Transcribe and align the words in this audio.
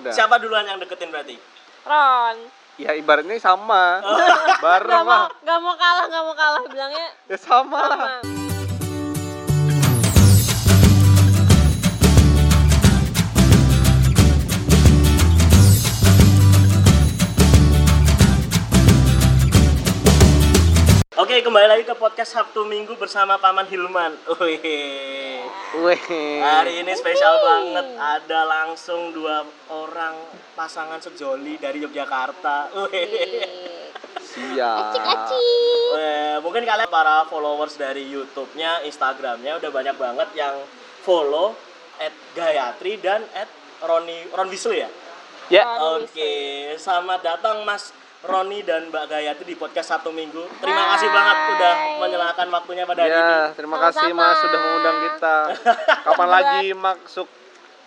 Udah. 0.00 0.12
Siapa 0.16 0.40
duluan 0.40 0.64
yang 0.64 0.80
deketin 0.80 1.12
berarti? 1.12 1.36
Ron 1.84 2.36
Ya 2.80 2.96
ibaratnya 2.96 3.36
sama. 3.36 4.00
Gak 4.00 4.60
Bareng 4.64 5.04
mau, 5.04 5.28
lah. 5.28 5.28
gak 5.44 5.58
mau 5.60 5.74
kalah, 5.76 6.06
gak 6.08 6.22
mau 6.24 6.34
kalah 6.34 6.62
bilangnya 6.64 7.08
Ya 7.28 7.36
sama 7.36 7.84
sama 7.84 8.49
kembali 21.50 21.66
lagi 21.66 21.82
ke 21.82 21.98
podcast 21.98 22.30
Sabtu 22.38 22.62
Minggu 22.62 22.94
bersama 22.94 23.34
Paman 23.34 23.66
Hilman. 23.66 24.14
Wih. 24.38 25.42
Weh. 25.82 26.06
Hari 26.38 26.78
ini 26.78 26.94
spesial 26.94 27.42
banget. 27.42 27.90
Ada 27.98 28.46
langsung 28.46 29.10
dua 29.10 29.42
orang 29.66 30.14
pasangan 30.54 31.02
sejoli 31.02 31.58
dari 31.58 31.82
Yogyakarta. 31.82 32.70
Wih. 32.86 33.50
Siap. 34.30 34.94
Eh, 35.98 36.38
mungkin 36.38 36.62
kalian 36.62 36.86
para 36.86 37.26
followers 37.26 37.74
dari 37.74 38.06
YouTube-nya, 38.06 38.86
Instagram-nya 38.86 39.58
udah 39.58 39.70
banyak 39.74 39.98
banget 39.98 40.28
yang 40.38 40.54
follow 41.02 41.58
at 41.98 42.14
Gayatri 42.30 43.02
dan 43.02 43.26
at 43.34 43.50
Roni 43.82 44.30
Ron 44.30 44.46
Wisnu 44.54 44.70
ya. 44.70 44.86
Ya. 45.50 45.66
Ron 45.66 46.06
Oke, 46.06 46.30
selamat 46.78 47.26
datang 47.26 47.66
Mas 47.66 47.90
Roni 48.20 48.60
dan 48.60 48.92
Mbak 48.92 49.04
Gayatri 49.08 49.44
di 49.48 49.56
podcast 49.56 49.96
satu 49.96 50.12
minggu. 50.12 50.44
Terima 50.60 50.92
kasih 50.92 51.08
banget 51.08 51.36
udah 51.56 51.74
menyelakan 52.04 52.46
waktunya 52.52 52.84
pada 52.84 53.00
hari 53.08 53.16
ini. 53.16 53.32
Ya, 53.32 53.42
terima 53.56 53.76
kasih 53.80 54.12
Sama-sama. 54.12 54.28
Mas 54.28 54.36
sudah 54.44 54.58
mengundang 54.60 54.98
kita. 55.08 55.36
Kapan 56.04 56.28
lagi 56.28 56.66
masuk 56.76 57.28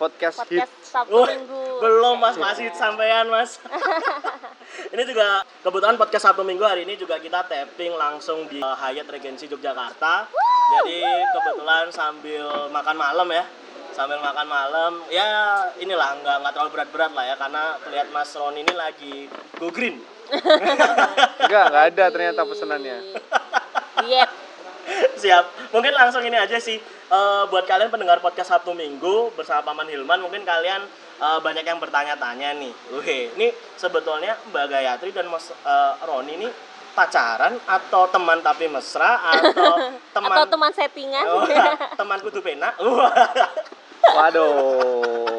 podcast, 0.01 0.37
hit? 0.49 0.65
Podcast 0.65 0.89
Sabtu 0.89 1.13
Wah, 1.13 1.29
Minggu 1.29 1.61
belum 1.85 2.15
Mas 2.17 2.35
masih 2.41 2.73
sampean 2.73 3.29
Mas. 3.29 3.61
ini 4.93 5.03
juga 5.05 5.45
kebetulan 5.61 6.01
podcast 6.01 6.33
satu 6.33 6.41
minggu 6.41 6.65
hari 6.65 6.81
ini 6.89 6.97
juga 6.97 7.21
kita 7.21 7.45
tapping 7.45 7.93
langsung 7.93 8.49
di 8.49 8.57
uh, 8.57 8.73
Hyatt 8.73 9.05
Regency 9.13 9.45
Yogyakarta. 9.45 10.25
Jadi 10.73 10.97
kebetulan 11.29 11.93
sambil 11.93 12.73
makan 12.73 12.97
malam 12.97 13.29
ya, 13.29 13.45
sambil 13.93 14.17
makan 14.17 14.47
malam 14.49 14.91
ya 15.13 15.61
inilah 15.77 16.17
nggak 16.25 16.35
nggak 16.41 16.53
terlalu 16.57 16.71
berat-berat 16.73 17.11
lah 17.13 17.25
ya 17.29 17.35
karena 17.37 17.63
terlihat 17.85 18.07
Mas 18.09 18.33
Roni 18.33 18.65
ini 18.65 18.73
lagi 18.73 19.29
go 19.61 19.69
green. 19.69 20.12
Enggak, 20.31 21.65
enggak 21.69 21.85
ada 21.93 22.05
ternyata 22.11 22.41
pesanannya. 22.47 22.97
Diet 24.03 24.31
Siap. 25.15 25.71
Mungkin 25.71 25.95
langsung 25.95 26.19
ini 26.27 26.35
aja 26.35 26.59
sih 26.59 26.75
eh, 26.79 27.43
buat 27.47 27.63
kalian 27.63 27.87
pendengar 27.87 28.19
podcast 28.19 28.51
Sabtu 28.51 28.75
Minggu 28.75 29.31
bersama 29.33 29.71
Paman 29.71 29.87
Hilman 29.87 30.19
mungkin 30.19 30.43
kalian 30.43 30.83
eh, 31.23 31.39
banyak 31.39 31.63
yang 31.63 31.79
bertanya-tanya 31.79 32.59
nih. 32.59 32.73
Wih, 32.91 33.31
ini 33.39 33.47
sebetulnya 33.79 34.35
Mbak 34.51 34.65
Gayatri 34.67 35.09
dan 35.15 35.31
Mas 35.31 35.49
eh, 35.51 35.93
Roni 36.03 36.35
ini 36.35 36.47
pacaran 36.93 37.57
atau 37.65 38.05
teman 38.11 38.37
tapi 38.45 38.69
mesra 38.69 39.17
atau 39.33 39.73
teman 40.15 40.35
Atau 40.37 40.45
teman 40.51 40.71
settingan 40.75 41.25
Oh, 41.25 41.41
teman 41.97 42.19
kudu 42.21 42.43
pena. 42.43 42.75
Waduh. 44.15 45.32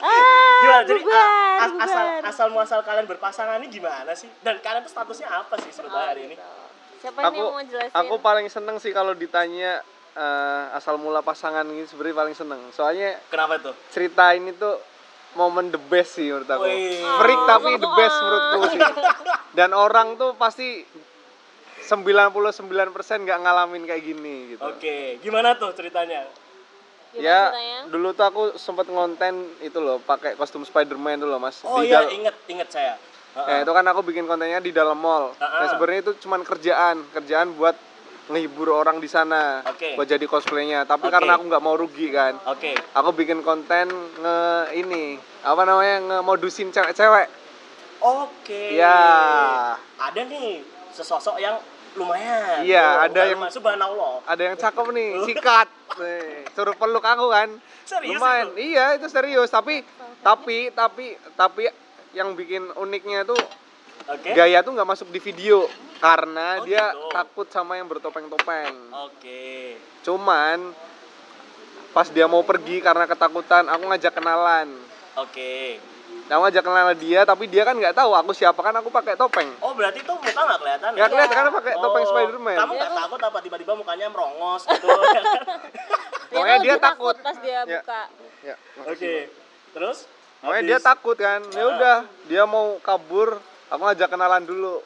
Ah, 0.00 0.58
gimana? 0.58 0.82
Jadi 0.84 1.00
bubar, 1.00 1.16
a- 1.16 1.58
as- 1.60 1.78
asal 1.80 2.04
bubar. 2.04 2.22
asal 2.24 2.46
muasal 2.48 2.80
kalian 2.82 3.06
berpasangan 3.06 3.56
ini 3.56 3.68
gimana 3.68 4.12
sih? 4.12 4.28
Dan 4.40 4.58
kalian 4.58 4.80
tuh 4.80 4.90
statusnya 4.90 5.28
apa 5.28 5.54
sih 5.58 5.70
sebetulnya 5.70 6.00
Oh, 6.00 6.08
hari 6.08 6.22
ini? 6.24 6.36
Siapa 6.98 7.18
Aku 7.20 7.30
nih 7.30 7.38
yang 7.38 7.48
mau 7.48 7.62
jelasin? 7.62 7.94
aku 7.94 8.14
paling 8.18 8.46
seneng 8.48 8.76
sih 8.76 8.90
kalau 8.90 9.12
ditanya 9.12 9.82
eh, 10.12 10.64
asal 10.72 10.96
mula 10.96 11.20
pasangan 11.20 11.62
gitu 11.68 11.94
sebenarnya 11.94 12.16
paling 12.18 12.34
seneng. 12.34 12.60
Soalnya 12.70 13.18
Kenapa 13.28 13.58
tuh? 13.60 13.74
cerita 13.88 14.30
ini 14.32 14.50
tuh 14.52 14.78
momen 15.30 15.68
the 15.68 15.78
best 15.80 16.14
sih 16.14 16.26
menurut 16.26 16.48
aku. 16.48 16.64
Wih. 16.64 16.98
Freak 17.16 17.40
tapi 17.44 17.70
Oh, 17.70 17.78
the 17.78 17.90
best 17.92 18.12
ah. 18.12 18.20
menurutku 18.20 18.60
sih. 18.68 18.80
Dan 19.58 19.70
orang 19.70 20.14
tuh 20.14 20.34
pasti 20.34 20.82
99% 21.80 22.34
nggak 23.18 23.38
ngalamin 23.40 23.82
kayak 23.84 24.02
gini 24.04 24.36
gitu. 24.52 24.62
Oke, 24.62 24.96
gimana 25.18 25.54
tuh 25.54 25.72
ceritanya? 25.72 26.26
Gimana 27.08 27.24
ya 27.24 27.40
ceritanya? 27.48 27.78
dulu 27.88 28.08
tuh 28.12 28.24
aku 28.28 28.42
sempat 28.56 28.86
ngonten 28.86 29.34
itu 29.64 29.78
loh 29.80 29.96
pakai 29.98 30.36
kostum 30.36 30.62
Spider-Man 30.62 31.24
tuh 31.24 31.28
loh 31.28 31.40
mas 31.40 31.60
Oh 31.64 31.80
Di 31.80 31.88
iya, 31.88 32.04
inget 32.12 32.36
inget 32.46 32.68
saya. 32.68 32.94
Ya, 33.38 33.62
itu 33.62 33.70
kan 33.70 33.86
aku 33.86 34.02
bikin 34.02 34.26
kontennya 34.26 34.58
di 34.58 34.74
dalam 34.74 34.98
mall. 34.98 35.30
Ha-ha. 35.38 35.62
Nah, 35.62 35.66
sebenarnya 35.70 36.10
itu 36.10 36.12
cuman 36.26 36.42
kerjaan, 36.42 37.06
kerjaan 37.14 37.54
buat 37.54 37.76
ngehibur 38.34 38.74
orang 38.74 38.98
di 38.98 39.06
sana, 39.06 39.62
Oke. 39.62 39.94
buat 39.94 40.10
jadi 40.10 40.26
cosplaynya. 40.26 40.82
Tapi 40.90 41.06
Oke. 41.06 41.14
karena 41.14 41.38
aku 41.38 41.46
nggak 41.46 41.62
mau 41.62 41.78
rugi 41.78 42.10
kan, 42.10 42.34
Oke. 42.50 42.74
aku 42.74 43.14
bikin 43.14 43.46
konten 43.46 43.86
nge 43.94 44.38
ini 44.74 45.22
apa 45.46 45.62
namanya 45.62 46.18
ngemodusin 46.18 46.74
cewek-cewek. 46.74 47.30
Oke. 48.02 48.74
Ya, 48.74 48.98
Ada 50.02 50.20
nih 50.26 50.66
sesosok 50.90 51.38
yang 51.38 51.62
lumayan. 51.98 52.62
Iya, 52.62 52.86
Oh, 52.86 53.04
ada 53.04 53.20
yang- 53.26 53.50
subhanallah. 53.50 54.12
ada 54.24 54.42
yang 54.44 54.54
cakep 54.54 54.86
nih, 54.90 55.10
sikat, 55.24 55.68
nih, 55.96 56.46
suruh 56.54 56.72
peluk 56.72 57.02
aku 57.02 57.26
kan. 57.28 57.48
Serius 57.82 58.16
Lumayan, 58.16 58.52
itu? 58.52 58.60
iya 58.68 58.94
itu 58.94 59.06
serius. 59.06 59.48
Tapi, 59.48 59.82
tapi, 60.20 60.70
tapi, 60.70 61.06
tapi 61.34 61.62
yang 62.12 62.32
bikin 62.32 62.70
uniknya 62.74 63.24
tuh 63.24 63.38
Oke. 64.08 64.32
Gaya 64.32 64.64
tuh 64.64 64.72
nggak 64.72 64.88
masuk 64.88 65.12
di 65.12 65.20
video 65.20 65.68
karena 65.98 66.56
Oh, 66.56 66.64
dia 66.64 66.80
gitu. 66.88 67.12
takut 67.12 67.44
sama 67.52 67.76
yang 67.76 67.84
bertopeng-topeng. 67.84 68.72
Oke. 69.04 69.76
Cuman 70.00 70.72
pas 71.90 72.08
dia 72.08 72.24
mau 72.24 72.40
pergi 72.40 72.80
karena 72.80 73.04
ketakutan, 73.04 73.68
aku 73.68 73.84
ngajak 73.84 74.16
kenalan. 74.16 74.72
Oke. 75.12 75.76
Aku 76.28 76.40
ngajak 76.40 76.60
kenalan 76.60 76.92
dia, 76.94 77.20
tapi 77.22 77.44
dia 77.44 77.62
kan 77.62 77.72
nggak 77.72 77.92
tahu 77.94 78.12
aku 78.12 78.30
siapa 78.30 78.58
kan 78.58 78.74
aku 78.74 78.88
pakai 78.88 79.14
topeng. 79.14 79.48
Oh, 79.58 79.72
berarti 79.72 80.00
tuh 80.00 80.12
muka 80.14 80.28
nggak 80.38 80.58
kelihatan 80.58 80.90
Ya 80.92 81.06
kelihatan 81.06 81.34
karena 81.34 81.50
pakai 81.50 81.72
Oh, 81.72 81.82
topeng 81.82 82.04
Spiderman. 82.04 82.56
Kamu 82.58 82.72
nggak 82.74 82.92
takut 82.94 83.20
apa 83.22 83.38
tiba-tiba 83.40 83.72
mukanya 83.74 84.06
merongos 84.06 84.62
gitu? 84.62 84.88
Pokoknya 86.30 86.56
tuh 86.56 86.62
dia 86.62 86.74
lebih 86.74 86.84
takut. 86.84 87.16
pas 87.18 87.36
dia 87.38 87.52
Ya. 87.58 87.80
buka. 87.80 88.02
Ya, 88.40 88.54
Oke. 88.84 89.14
Terus? 89.72 89.98
Pokoknya 90.38 90.54
Habis- 90.54 90.68
dia 90.70 90.78
takut 90.78 91.16
kan. 91.16 91.40
Ya 91.48 91.58
Ah. 91.58 91.68
udah, 91.70 91.96
dia 92.28 92.42
mau 92.44 92.76
kabur, 92.78 93.40
aku 93.66 93.82
ngajak 93.82 94.08
kenalan 94.08 94.44
dulu. 94.44 94.84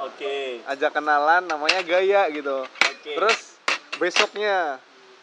Oke. 0.00 0.62
Ajak 0.64 0.90
kenalan 0.92 1.42
namanya 1.44 1.82
Gaya 1.82 2.30
gitu. 2.30 2.62
Oke. 2.64 3.12
Terus 3.12 3.58
besoknya 3.96 4.78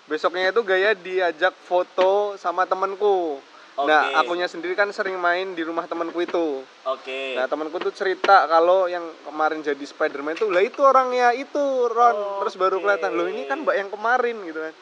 besoknya 0.06 0.52
itu 0.52 0.62
Gaya 0.62 0.92
diajak 0.94 1.56
foto 1.62 2.36
sama 2.36 2.64
temenku. 2.64 3.40
Nah, 3.74 4.04
Oke. 4.06 4.20
akunya 4.20 4.46
sendiri 4.46 4.76
kan 4.76 4.92
sering 4.92 5.16
main 5.16 5.56
di 5.56 5.64
rumah 5.64 5.88
temanku 5.88 6.20
itu. 6.20 6.60
Oke. 6.84 7.34
Nah, 7.34 7.48
temanku 7.48 7.80
tuh 7.80 7.90
cerita 7.90 8.44
kalau 8.46 8.86
yang 8.86 9.02
kemarin 9.24 9.60
jadi 9.60 9.80
Spiderman 9.82 10.36
tuh, 10.36 10.52
lah 10.52 10.60
itu 10.60 10.80
orangnya 10.80 11.32
itu 11.32 11.64
Ron. 11.88 12.12
Oh, 12.14 12.40
Terus 12.44 12.56
baru 12.56 12.78
oke. 12.78 12.84
kelihatan, 12.84 13.16
loh 13.16 13.26
ini 13.26 13.48
kan 13.48 13.64
mbak 13.64 13.76
yang 13.76 13.88
kemarin 13.88 14.36
gitu 14.44 14.60
kan. 14.60 14.74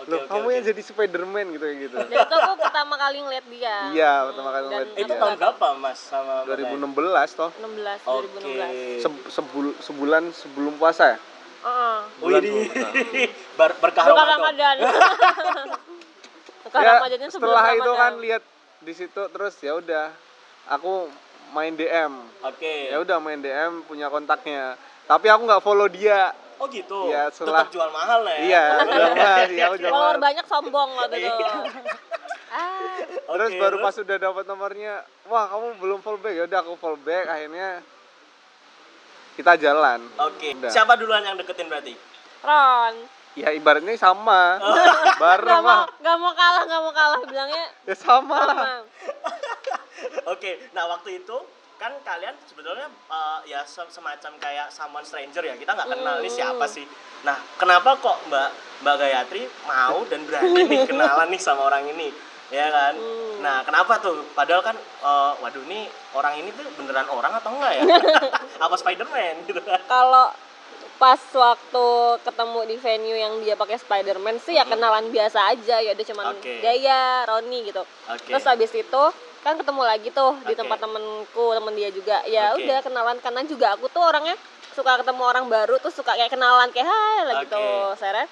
Oke, 0.00 0.08
loh, 0.08 0.18
oke, 0.18 0.26
kamu 0.26 0.40
oke. 0.42 0.54
yang 0.56 0.64
jadi 0.64 0.82
Spiderman 0.82 1.46
gitu 1.52 1.60
kayak 1.62 1.78
gitu. 1.84 1.96
Dan 2.00 2.08
itu 2.16 2.34
aku 2.34 2.54
pertama 2.58 2.94
kali 2.96 3.16
ngeliat 3.20 3.46
dia. 3.46 3.76
Iya, 3.92 4.12
pertama 4.26 4.48
kali 4.50 4.64
Dan 4.64 4.72
ngeliat 4.72 4.88
Itu 4.96 5.04
dia. 5.06 5.20
tahun 5.20 5.34
berapa, 5.36 5.66
Mas? 5.76 5.98
Sama 6.00 6.34
Mbak 6.40 6.56
2016 6.56 7.30
toh. 7.36 7.50
16, 7.54 8.00
Oke. 8.02 8.26
2016. 8.40 8.72
Se- 8.98 9.24
sebul- 9.30 9.76
sebulan 9.78 10.22
sebelum 10.32 10.72
puasa 10.74 11.04
ya? 11.06 11.18
Heeh. 11.60 11.96
Wih, 12.00 12.24
Bulan 12.24 12.40
puasa. 12.42 12.88
ber 13.54 13.70
berkah 13.76 14.02
Bukan 14.02 14.16
Ramadan. 14.16 14.40
Ramadan. 14.40 14.76
Ya 16.70 17.02
setelah 17.26 17.64
itu 17.74 17.90
kan 17.92 18.12
lihat 18.18 18.42
di 18.80 18.92
situ 18.94 19.22
terus 19.28 19.54
ya 19.58 19.76
udah 19.76 20.14
aku 20.70 21.10
main 21.50 21.74
DM 21.74 22.14
Oke. 22.46 22.88
ya 22.88 23.02
udah 23.02 23.18
main 23.18 23.42
DM 23.42 23.82
punya 23.84 24.06
kontaknya 24.06 24.78
tapi 25.04 25.26
aku 25.26 25.42
nggak 25.44 25.62
follow 25.62 25.90
dia 25.90 26.30
Oh 26.60 26.68
gitu. 26.68 27.08
Iya, 27.08 27.32
setelah- 27.32 27.64
Tetap 27.64 27.72
jual 27.72 27.88
mahal 27.88 28.20
ya. 28.20 28.36
iya 28.36 28.64
jual 28.84 29.12
mahal 29.16 29.40
aku 29.72 29.76
jual 29.80 29.92
mahal. 29.96 30.16
banyak 30.20 30.44
sombong 30.44 30.90
waktu 30.92 31.16
itu. 31.24 31.32
Iya. 31.40 31.52
ah, 32.52 32.98
terus 33.32 33.50
Oke, 33.50 33.60
baru 33.64 33.76
pas 33.80 33.96
udah 33.96 34.16
dapat 34.20 34.44
nomornya 34.44 34.94
wah 35.24 35.48
kamu 35.48 35.66
belum 35.80 35.98
follow 36.04 36.20
back 36.20 36.36
ya 36.36 36.44
udah 36.44 36.58
aku 36.60 36.76
follow 36.76 37.00
back 37.00 37.24
akhirnya 37.26 37.80
kita 39.40 39.56
jalan 39.56 40.04
Oke. 40.20 40.52
Udah. 40.52 40.68
Siapa 40.68 41.00
duluan 41.00 41.24
yang 41.24 41.40
deketin 41.40 41.64
berarti? 41.64 41.96
Ron. 42.44 42.94
Ya 43.32 43.48
ibaratnya 43.50 43.94
sama 43.94 44.58
bareng 45.22 45.46
Gak 45.48 45.62
mau, 45.62 45.70
lah 45.70 45.86
gak 45.96 46.16
mau 46.16 46.32
kalah, 46.32 46.62
gak 46.64 46.80
mau 46.80 46.92
kalah 46.92 47.20
bilangnya 47.22 47.66
ya 47.84 47.94
sama 47.94 48.38
lah 48.42 48.56
sama. 48.56 48.72
Oke. 50.32 50.56
Nah, 50.72 50.88
waktu 50.88 51.20
itu 51.20 51.36
kan 51.76 51.92
kalian 52.02 52.36
sebetulnya 52.44 52.88
eh, 52.88 53.38
ya 53.46 53.64
se- 53.64 53.88
semacam 53.88 54.32
kayak 54.36 54.68
someone 54.68 55.04
stranger 55.04 55.40
ya. 55.40 55.54
Kita 55.56 55.72
nggak 55.72 55.88
kenal 55.88 56.20
ini 56.20 56.30
siapa 56.30 56.64
sih. 56.66 56.84
Nah, 57.20 57.36
kenapa 57.56 57.96
kok 57.96 58.16
Mbak 58.28 58.48
Mbak 58.80 58.94
Gayatri 58.96 59.42
mau 59.64 60.04
dan 60.06 60.24
berani 60.24 60.60
nih 60.66 60.80
kenalan 60.88 61.28
nih 61.28 61.40
sama 61.40 61.66
orang 61.66 61.88
ini? 61.88 62.12
Ya 62.50 62.66
kan? 62.66 62.94
Nah, 63.40 63.62
kenapa 63.62 64.00
tuh? 64.00 64.26
Padahal 64.32 64.60
kan 64.60 64.76
eh, 64.76 65.32
waduh 65.38 65.64
nih 65.64 65.84
orang 66.12 66.34
ini 66.36 66.48
tuh 66.50 66.64
beneran 66.76 67.08
orang 67.08 67.32
atau 67.34 67.52
enggak 67.52 67.72
ya? 67.76 67.82
Apa 68.58 68.74
Spiderman 68.76 69.44
gitu 69.44 69.60
kan? 69.60 69.80
Kalau 69.86 70.32
pas 71.00 71.16
waktu 71.32 71.86
ketemu 72.20 72.60
di 72.68 72.76
venue 72.76 73.16
yang 73.16 73.40
dia 73.40 73.56
pakai 73.56 73.80
Spider-Man 73.80 74.36
sih 74.36 74.52
ya 74.52 74.68
kenalan 74.68 75.08
biasa 75.08 75.48
aja 75.48 75.80
ya 75.80 75.96
udah 75.96 76.06
cuman 76.12 76.36
Oke. 76.36 76.60
gaya 76.60 77.24
Roni 77.24 77.64
gitu 77.64 77.80
Oke. 78.04 78.28
terus 78.28 78.44
habis 78.44 78.68
itu 78.76 79.02
kan 79.40 79.56
ketemu 79.56 79.80
lagi 79.80 80.12
tuh 80.12 80.36
di 80.44 80.52
Oke. 80.52 80.60
tempat 80.60 80.76
temenku 80.76 81.56
temen 81.56 81.72
dia 81.72 81.88
juga 81.88 82.20
ya 82.28 82.52
Oke. 82.52 82.68
udah 82.68 82.78
kenalan 82.84 83.16
karena 83.24 83.40
juga 83.48 83.80
aku 83.80 83.88
tuh 83.88 84.04
orangnya 84.04 84.36
suka 84.76 85.00
ketemu 85.00 85.22
orang 85.24 85.48
baru 85.48 85.80
tuh 85.80 85.88
suka 85.88 86.12
kayak 86.12 86.28
kenalan 86.28 86.68
kayak 86.68 86.84
hai 86.84 87.18
lah 87.24 87.34
gitu 87.48 87.56
Oke. 87.56 87.96
saya 87.96 88.28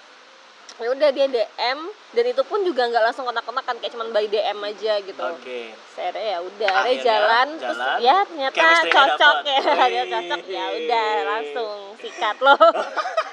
ya 0.78 0.88
udah 0.94 1.08
dia 1.10 1.26
DM 1.26 1.78
dan 2.14 2.24
itu 2.28 2.42
pun 2.46 2.62
juga 2.62 2.86
nggak 2.86 3.00
langsung 3.10 3.26
kontak-kontakan 3.26 3.80
kayak 3.82 3.96
cuman 3.96 4.12
by 4.12 4.28
DM 4.28 4.60
aja 4.60 5.00
gitu 5.00 5.24
Oke. 5.24 5.72
saya 5.96 6.12
ya 6.14 6.38
udah 6.44 6.74
Akhirnya 6.84 7.00
jalan, 7.02 7.48
terus 7.56 7.74
jalan, 7.80 7.98
ya 7.98 8.16
ternyata 8.28 8.62
cocok 8.86 9.36
dapet. 9.42 9.56
ya 9.56 9.86
dia 9.96 10.04
cocok 10.06 10.42
ya 10.46 10.64
udah 10.76 11.10
langsung 11.24 11.87
sikat 11.98 12.36
loh. 12.38 12.58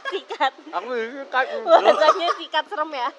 Sikat. 0.05 0.53
Aku 0.69 0.85
kan 1.27 1.43
bahasanya 1.65 2.29
sikat 2.37 2.65
serem 2.65 2.87
ya. 2.89 3.09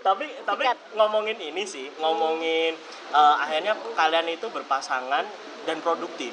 Tapi 0.00 0.30
tapi 0.46 0.62
Sikat. 0.62 0.78
ngomongin 0.94 1.36
ini 1.36 1.66
sih 1.66 1.90
ngomongin 1.98 2.72
eh, 3.10 3.34
akhirnya 3.36 3.74
kalian 3.92 4.30
itu 4.30 4.46
berpasangan 4.46 5.26
dan 5.64 5.76
produktif. 5.80 6.32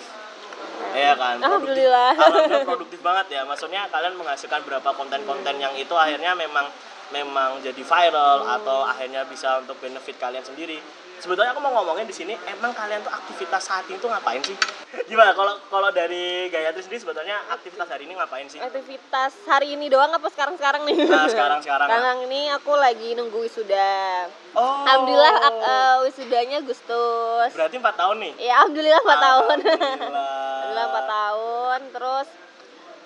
Iya 0.93 1.17
kan? 1.17 1.41
Produktif- 1.41 1.49
Alhamdulillah. 1.81 2.11
alhamdulillah 2.13 2.63
produktif 2.63 2.99
banget 3.01 3.25
ya. 3.31 3.41
Maksudnya 3.43 3.89
kalian 3.89 4.15
menghasilkan 4.15 4.61
berapa 4.63 4.89
konten-konten 4.93 5.55
yang 5.57 5.73
itu 5.73 5.91
akhirnya 5.91 6.31
memang 6.31 6.69
memang 7.09 7.57
jadi 7.59 7.81
viral 7.81 8.37
Hmm. 8.43 8.55
atau 8.55 8.81
akhirnya 8.81 9.25
bisa 9.25 9.59
untuk 9.59 9.75
benefit 9.77 10.15
kalian 10.15 10.41
sendiri. 10.41 10.77
Sebetulnya 11.15 11.51
aku 11.51 11.59
mau 11.59 11.73
ngomongin 11.73 12.05
di 12.05 12.13
sini 12.13 12.37
emang 12.47 12.69
kalian 12.71 13.01
tuh 13.01 13.09
aktivitas 13.09 13.61
saat 13.61 13.83
ini 13.87 13.97
tuh 13.97 14.07
ngapain 14.07 14.39
sih 14.41 14.55
gimana? 15.05 15.31
Kalau 15.35 15.53
kalau 15.67 15.89
dari 15.91 16.47
Gayatri 16.49 16.81
sendiri 16.81 17.01
sebetulnya 17.01 17.37
aktivitas 17.51 17.87
hari 17.89 18.07
ini 18.07 18.13
ngapain 18.15 18.47
sih? 18.47 18.59
Aktivitas 18.61 19.33
hari 19.45 19.75
ini 19.75 19.91
doang 19.91 20.11
apa 20.13 20.27
sekarang 20.31 20.55
sekarang 20.55 20.87
nih? 20.87 20.95
Nah, 21.05 21.27
sekarang-sekarang. 21.29 21.87
sekarang 21.87 22.17
ini 22.29 22.41
aku 22.53 22.71
lagi 22.73 23.13
nunggu 23.13 23.39
wisuda. 23.45 24.29
Oh. 24.55 24.85
Alhamdulillah 24.87 25.35
ak- 25.35 25.63
eh, 25.63 25.95
wisudanya 26.07 26.57
Agustus. 26.63 27.49
Berarti 27.51 27.75
empat 27.77 27.95
tahun 27.99 28.17
nih? 28.23 28.33
Ya 28.39 28.53
alhamdulillah 28.63 29.01
4 29.03 29.17
tahun. 29.19 29.57
Alhamdulillah. 29.61 29.99
alhamdulillah 30.15 30.85
4 30.87 31.05
tahun. 31.05 31.79
Terus 31.91 32.27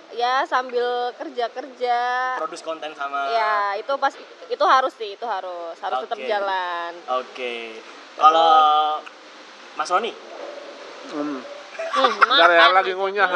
ya 0.09 0.41
sambil 0.49 1.13
kerja 1.21 1.45
kerja 1.53 1.97
produce 2.41 2.65
konten 2.65 2.89
sama 2.97 3.29
ya 3.29 3.77
itu 3.77 3.93
pas 4.01 4.09
itu 4.49 4.63
harus 4.65 4.93
sih 4.97 5.13
itu 5.13 5.25
harus. 5.25 5.77
Harus 5.77 5.97
tetap 6.05 6.17
Oke. 6.17 6.25
jalan. 6.25 6.91
Oke. 7.21 7.53
Kalau 8.17 8.53
Mas 9.77 9.89
Roni? 9.89 10.11
Hmm. 11.13 11.58
Hmm, 11.95 12.11
Bentar 12.27 12.49
ya 12.51 12.65
lagi 12.71 12.91
ngunyah. 12.93 13.29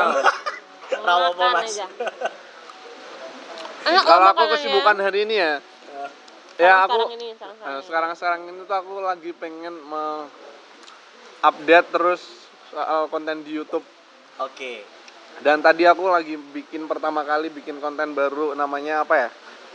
rawa 1.03 1.25
apa 1.33 1.45
Mas 1.57 1.75
Kalau 3.83 4.27
aku 4.31 4.43
kesibukan 4.55 4.95
hari 5.03 5.27
ini 5.27 5.35
ya, 5.35 5.53
ya 6.55 6.73
aku 6.87 7.03
sekarang 7.03 7.13
ini, 7.19 7.27
sekarang, 7.35 7.55
sekarang 7.57 7.67
eh, 7.67 7.79
ini. 7.79 7.85
sekarang-sekarang 7.87 8.41
ini 8.47 8.59
tuh 8.63 8.77
aku 8.77 8.93
lagi 9.03 9.31
pengen 9.35 9.75
me- 9.83 10.29
update 11.43 11.87
terus 11.91 12.21
soal 12.71 13.11
konten 13.11 13.43
di 13.43 13.51
YouTube. 13.59 13.83
oke 14.39 14.73
Dan 15.43 15.59
tadi 15.59 15.83
aku 15.83 16.07
lagi 16.07 16.39
bikin 16.39 16.87
pertama 16.87 17.25
kali 17.27 17.51
bikin 17.51 17.83
konten 17.83 18.15
baru 18.15 18.55
namanya 18.55 19.03
apa 19.03 19.27
ya? 19.27 19.29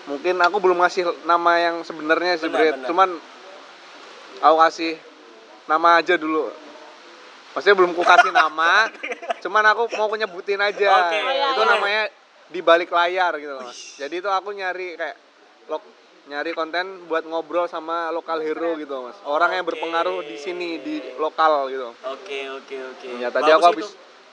Mungkin 0.09 0.41
aku 0.41 0.57
belum 0.65 0.81
ngasih 0.81 1.29
nama 1.29 1.61
yang 1.61 1.85
sebenarnya 1.85 2.41
sih, 2.41 2.49
Brit. 2.49 2.89
Cuman 2.89 3.13
aku 4.41 4.57
kasih 4.65 4.97
nama 5.69 6.01
aja 6.01 6.17
dulu. 6.17 6.49
Maksudnya 7.59 7.75
belum 7.75 7.91
ku 7.99 8.07
kasih 8.07 8.31
nama, 8.31 8.87
cuman 9.43 9.65
aku 9.75 9.91
mau 9.99 10.07
nyebutin 10.15 10.63
aja. 10.63 11.11
Oke. 11.11 11.19
Oh, 11.19 11.27
iya, 11.27 11.47
itu 11.51 11.63
iya. 11.67 11.71
namanya 11.75 12.03
di 12.55 12.61
balik 12.63 12.95
layar 12.95 13.35
gitu 13.35 13.51
loh. 13.51 13.67
Mas. 13.67 13.99
Jadi 13.99 14.15
itu 14.23 14.31
aku 14.31 14.55
nyari 14.55 14.95
kayak 14.95 15.19
lok 15.67 15.83
nyari 16.31 16.55
konten 16.55 17.11
buat 17.11 17.27
ngobrol 17.27 17.67
sama 17.67 18.15
lokal 18.15 18.39
hero 18.47 18.79
gitu, 18.79 19.11
Mas. 19.11 19.19
Orang 19.27 19.59
yang 19.59 19.67
Oke. 19.67 19.75
berpengaruh 19.75 20.23
di 20.23 20.39
sini 20.39 20.79
di 20.79 21.03
lokal 21.19 21.67
gitu. 21.67 21.91
oke 21.99 22.39
oke 22.63 22.77
oke 22.95 23.09
Ya 23.19 23.35
tadi 23.35 23.51
Bagus 23.51 23.59
aku 23.59 23.59
itu. 23.59 23.71
habis 23.75 23.89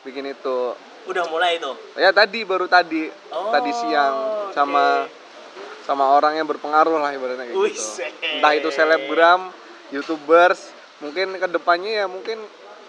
bikin 0.05 0.25
itu. 0.29 0.59
udah 1.05 1.25
mulai 1.29 1.57
itu 1.57 1.69
Ya 1.97 2.13
tadi 2.13 2.45
baru 2.45 2.69
tadi, 2.69 3.09
Oh, 3.33 3.49
tadi 3.49 3.73
siang 3.73 4.13
sama 4.53 5.09
oke. 5.09 5.09
sama 5.81 6.13
orang 6.13 6.37
yang 6.37 6.45
berpengaruh 6.45 7.01
lah 7.01 7.09
ibaratnya 7.09 7.41
kayak 7.41 7.57
gitu. 7.57 7.73
Wiset. 7.73 8.13
Entah 8.37 8.53
itu 8.53 8.69
selebgram, 8.69 9.49
youtubers, 9.89 10.69
mungkin 11.01 11.41
ke 11.41 11.47
depannya 11.49 12.05
ya 12.05 12.05
mungkin 12.05 12.37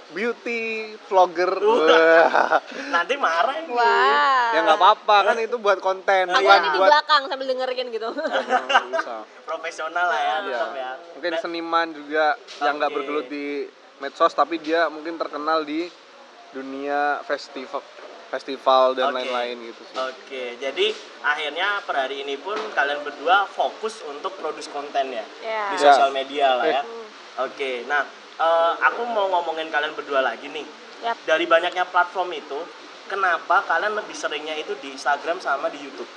beauty 0.09 0.61
vlogger. 1.05 1.51
Wah. 1.57 2.63
nanti 2.89 3.15
marah 3.17 3.59
ini 3.59 3.71
Wah. 3.71 4.55
ya 4.55 4.61
nggak 4.63 4.79
apa-apa 4.79 5.17
kan 5.25 5.37
itu 5.37 5.57
buat 5.57 5.79
konten, 5.79 6.29
Aku 6.29 6.39
bukan 6.39 6.61
di 6.63 6.69
buat 6.73 6.89
belakang 6.89 7.23
sambil 7.27 7.47
dengerin 7.49 7.87
gitu. 7.91 8.09
Bisa. 8.91 9.17
profesional 9.43 10.07
lah 10.07 10.21
ya 10.21 10.35
Iya. 10.37 10.43
tetap 10.49 10.73
ya 10.73 10.91
Mungkin 11.13 11.33
Nah, 11.33 11.41
seniman 11.41 11.87
juga 11.91 12.25
yang 12.61 12.75
nggak 12.77 12.93
bergelut 12.93 13.27
di 13.27 13.67
medsos 13.97 14.31
tapi 14.31 14.59
dia 14.59 14.87
mungkin 14.87 15.17
terkenal 15.17 15.63
di 15.63 15.89
dunia 16.53 17.19
festival 17.23 17.83
festival 18.27 18.91
dan 18.93 19.11
lain-lain 19.13 19.55
gitu 19.65 19.83
sih. 19.85 19.97
Oke, 19.97 20.45
jadi 20.57 20.87
akhirnya 21.23 21.79
per 21.83 21.95
hari 21.97 22.21
ini 22.21 22.35
pun 22.37 22.59
kalian 22.73 23.01
berdua 23.01 23.47
fokus 23.47 24.03
untuk 24.03 24.35
produce 24.35 24.67
konten 24.67 25.11
ya 25.11 25.23
Ya. 25.41 25.71
di 25.71 25.77
Ya. 25.77 25.83
sosial 25.85 26.11
media 26.11 26.55
lah 26.55 26.67
ya. 26.67 26.83
Hmm. 26.83 27.07
Oke, 27.47 27.87
nah 27.87 28.03
eh, 28.41 28.73
aku 28.85 29.03
mau 29.09 29.29
ngomongin 29.33 29.69
kalian 29.69 29.93
berdua 29.97 30.21
lagi 30.25 30.49
nih. 30.49 30.67
Yap. 31.05 31.17
Dari 31.29 31.45
banyaknya 31.45 31.85
platform 31.89 32.33
itu, 32.33 32.59
kenapa 33.07 33.63
kalian 33.69 33.97
lebih 33.97 34.17
seringnya 34.17 34.57
itu 34.57 34.73
di 34.81 34.97
Instagram 34.97 35.41
sama 35.41 35.69
di 35.69 35.81
YouTube? 35.81 36.09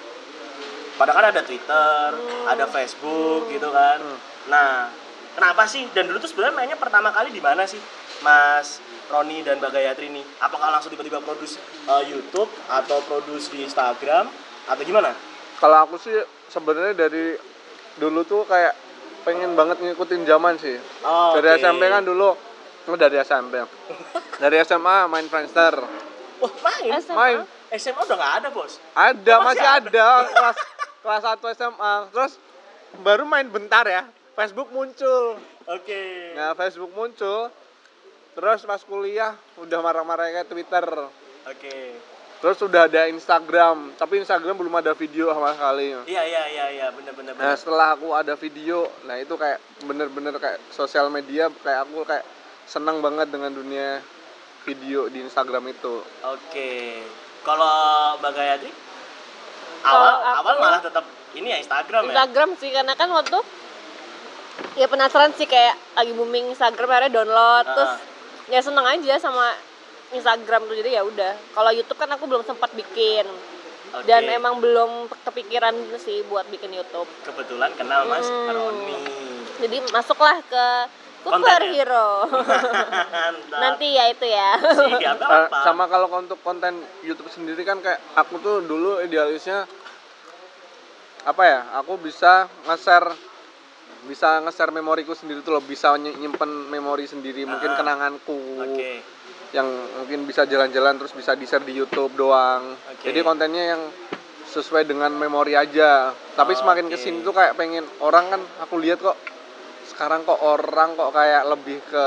Padahal 0.99 1.23
kan 1.23 1.27
ada 1.31 1.41
Twitter, 1.43 2.07
ada 2.47 2.65
Facebook 2.67 3.47
gitu 3.47 3.71
kan. 3.71 4.03
Hmm. 4.03 4.19
Nah, 4.51 4.91
kenapa 5.35 5.63
sih? 5.63 5.87
Dan 5.95 6.11
dulu 6.11 6.19
tuh 6.19 6.27
sebenarnya 6.27 6.55
mainnya 6.55 6.77
pertama 6.79 7.11
kali 7.15 7.31
di 7.31 7.39
mana 7.39 7.63
sih, 7.63 7.79
Mas 8.19 8.83
Roni 9.07 9.39
dan 9.41 9.63
Mbak 9.63 9.71
Gayatri 9.71 10.11
nih? 10.11 10.25
Apakah 10.43 10.75
langsung 10.75 10.91
tiba-tiba 10.91 11.23
produce 11.23 11.55
eh, 11.87 12.03
YouTube 12.11 12.51
atau 12.67 12.99
produce 13.07 13.47
di 13.47 13.63
Instagram 13.63 14.27
atau 14.67 14.83
gimana? 14.83 15.15
Kalau 15.59 15.87
aku 15.87 15.95
sih 15.95 16.15
sebenarnya 16.51 16.95
dari 16.95 17.35
dulu 17.99 18.23
tuh 18.23 18.43
kayak 18.47 18.88
pengen 19.23 19.53
banget 19.53 19.77
ngikutin 19.79 20.21
zaman 20.23 20.55
sih. 20.57 20.77
Oh, 21.03 21.35
dari 21.39 21.55
oke. 21.55 21.59
SMP 21.61 21.83
kan 21.87 22.03
dulu, 22.03 22.31
oh 22.87 22.97
dari 22.97 23.17
SMP. 23.21 23.63
dari 24.39 24.55
SMA 24.63 25.07
main 25.07 25.27
Friendster. 25.27 25.75
Wah, 26.39 26.53
main? 26.63 26.91
SMA? 27.03 27.15
Main. 27.15 27.37
SMA 27.75 28.01
udah 28.01 28.17
nggak 28.17 28.33
ada, 28.41 28.47
Bos. 28.49 28.79
Ada, 28.95 29.33
Oh, 29.35 29.43
masih 29.45 29.59
masih 29.61 29.67
ada 29.67 30.07
kelas 30.33 30.57
kelas 31.03 31.23
1 31.37 31.57
SMA. 31.59 31.93
Terus 32.15 32.33
baru 33.03 33.23
main 33.27 33.47
bentar 33.47 33.83
ya. 33.85 34.07
Facebook 34.33 34.71
muncul. 34.71 35.35
Oke. 35.67 36.33
Nah, 36.33 36.55
Facebook 36.55 36.95
muncul. 36.95 37.51
Terus 38.39 38.63
pas 38.63 38.81
kuliah 38.87 39.35
udah 39.59 39.79
marah-marah 39.83 40.31
kayak 40.31 40.47
Twitter. 40.47 40.85
Oke. 41.43 41.75
Terus 42.39 42.55
udah 42.61 42.87
ada 42.87 43.03
Instagram, 43.05 43.99
tapi 43.99 44.23
Instagram 44.23 44.55
belum 44.55 44.71
ada 44.73 44.95
video 44.95 45.27
sama 45.29 45.51
sekali. 45.51 45.91
Iya, 46.07 46.23
iya, 46.23 46.43
iya, 46.47 46.65
iya, 46.71 46.87
bener 46.89 47.11
bener 47.11 47.35
Nah 47.35 47.51
setelah 47.53 47.93
aku 47.93 48.15
ada 48.15 48.31
video, 48.33 48.87
nah 49.03 49.19
itu 49.19 49.35
kayak 49.35 49.59
bener-bener 49.83 50.31
kayak 50.35 50.55
sosial 50.69 51.11
media 51.11 51.51
kayak 51.59 51.83
aku 51.83 52.07
kayak 52.07 52.23
senang 52.63 53.03
banget 53.03 53.27
dengan 53.27 53.51
dunia 53.51 53.99
video 54.63 55.11
di 55.11 55.19
Instagram 55.19 55.67
itu. 55.67 55.99
Oke. 56.23 57.03
Kalau 57.41 57.75
Mbak 58.17 58.31
Gayatri? 58.31 58.71
Awal 59.81 60.07
aku- 60.07 60.39
awal 60.39 60.55
malah 60.59 60.79
tetap 60.79 61.03
ini 61.33 61.47
ya 61.49 61.57
Instagram, 61.57 62.01
ya. 62.03 62.07
Instagram 62.09 62.49
sih 62.55 62.69
karena 62.69 62.93
kan 62.95 63.09
waktu 63.09 63.39
ya 64.75 64.87
penasaran 64.87 65.31
sih 65.33 65.43
kayak 65.43 65.75
lagi 65.93 66.11
booming 66.11 66.51
Instagram 66.51 66.87
akhirnya 66.89 67.11
download 67.13 67.63
Ah. 67.63 67.73
terus 67.73 67.93
ya 68.47 68.59
seneng 68.59 68.83
aja 68.83 69.15
sama 69.17 69.55
Instagram 70.11 70.61
tuh 70.63 70.75
jadi 70.75 70.89
ya 70.91 71.03
udah 71.03 71.33
kalau 71.51 71.69
YouTube 71.69 71.95
kan 71.95 72.09
aku 72.09 72.25
belum 72.25 72.41
sempat 72.41 72.71
bikin 72.71 73.25
Oke. 73.91 74.05
dan 74.05 74.25
emang 74.25 74.57
belum 74.57 74.89
kepikiran 75.23 75.71
sih 75.97 76.25
buat 76.25 76.45
bikin 76.47 76.71
YouTube 76.71 77.09
kebetulan 77.23 77.73
kenal 77.73 78.05
Mas 78.05 78.23
Hmm. 78.23 78.49
Roni. 78.49 78.97
jadi 79.57 79.77
masuklah 79.87 80.39
ke 80.43 80.65
Cooper. 81.19 81.61
Hero 81.67 82.23
nanti 83.61 83.91
ya 83.91 84.07
itu 84.07 84.23
ya 84.23 84.55
Siap, 84.55 85.19
Eh, 85.19 85.27
apa? 85.45 85.61
sama 85.61 85.83
kalau 85.85 86.07
untuk 86.15 86.39
konten 86.39 86.73
YouTube 87.01 87.27
sendiri 87.27 87.61
kan 87.61 87.77
kayak 87.77 87.99
aku 88.15 88.39
tuh 88.39 88.63
dulu 88.63 88.99
idealisnya 88.99 89.67
apa 91.19 91.43
ya? 91.43 91.59
Aku 91.77 91.99
bisa 91.99 92.47
nge-share 92.63 93.11
bisa 94.01 94.39
nge-share 94.39 94.71
memoriku 94.71 95.11
sendiri 95.11 95.43
tuh 95.43 95.51
loh, 95.51 95.61
bisa 95.61 95.91
ny- 95.93 96.15
nyimpen 96.15 96.47
memori 96.65 97.03
sendiri, 97.03 97.43
mungkin 97.43 97.69
Ah. 97.69 97.77
kenanganku 97.77 98.39
Oke. 98.63 99.03
Yang 99.49 99.65
mungkin 99.97 100.23
bisa 100.23 100.45
jalan-jalan 100.45 100.97
terus 100.97 101.11
bisa 101.11 101.33
di-share 101.33 101.65
di 101.65 101.73
YouTube 101.73 102.13
doang. 102.13 102.77
Oke. 102.93 103.09
Jadi 103.09 103.19
kontennya 103.21 103.75
yang 103.75 103.81
sesuai 104.45 104.85
dengan 104.85 105.09
memori 105.11 105.53
aja. 105.53 106.09
Tapi 106.33 106.53
semakin 106.53 106.89
Oke. 106.89 106.93
ke 106.93 106.97
sini 106.97 107.21
tuh 107.21 107.33
kayak 107.33 107.53
pengen 107.53 107.85
orang 107.99 108.29
kan 108.29 108.41
aku 108.61 108.77
lihat 108.77 108.97
kok 108.97 109.17
sekarang 109.89 110.21
kok 110.23 110.37
orang 110.39 110.93
kok 110.93 111.11
kayak 111.11 111.43
lebih 111.49 111.77
ke 111.83 112.05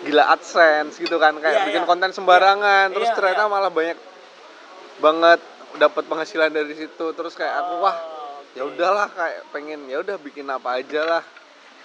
gila 0.00 0.32
AdSense 0.32 0.96
gitu 0.96 1.20
kan 1.20 1.36
kayak 1.36 1.60
Iya, 1.60 1.66
bikin 1.68 1.82
iya. 1.84 1.88
konten 1.88 2.10
sembarangan 2.10 2.88
Iya, 2.88 2.94
terus 2.96 3.08
iya, 3.12 3.16
ternyata 3.16 3.42
iya. 3.44 3.52
malah 3.52 3.68
banyak 3.68 3.98
banget 5.00 5.40
dapat 5.76 6.04
penghasilan 6.04 6.48
dari 6.48 6.72
situ 6.72 7.06
terus 7.12 7.36
kayak 7.36 7.52
aku 7.58 7.74
wah 7.80 7.96
Oh, 7.96 8.40
oke. 8.40 8.56
ya 8.56 8.62
udahlah 8.64 9.08
kayak 9.12 9.40
pengen 9.52 9.84
ya 9.86 10.00
udah 10.00 10.16
bikin 10.16 10.48
apa 10.48 10.80
aja 10.80 11.00
lah 11.04 11.22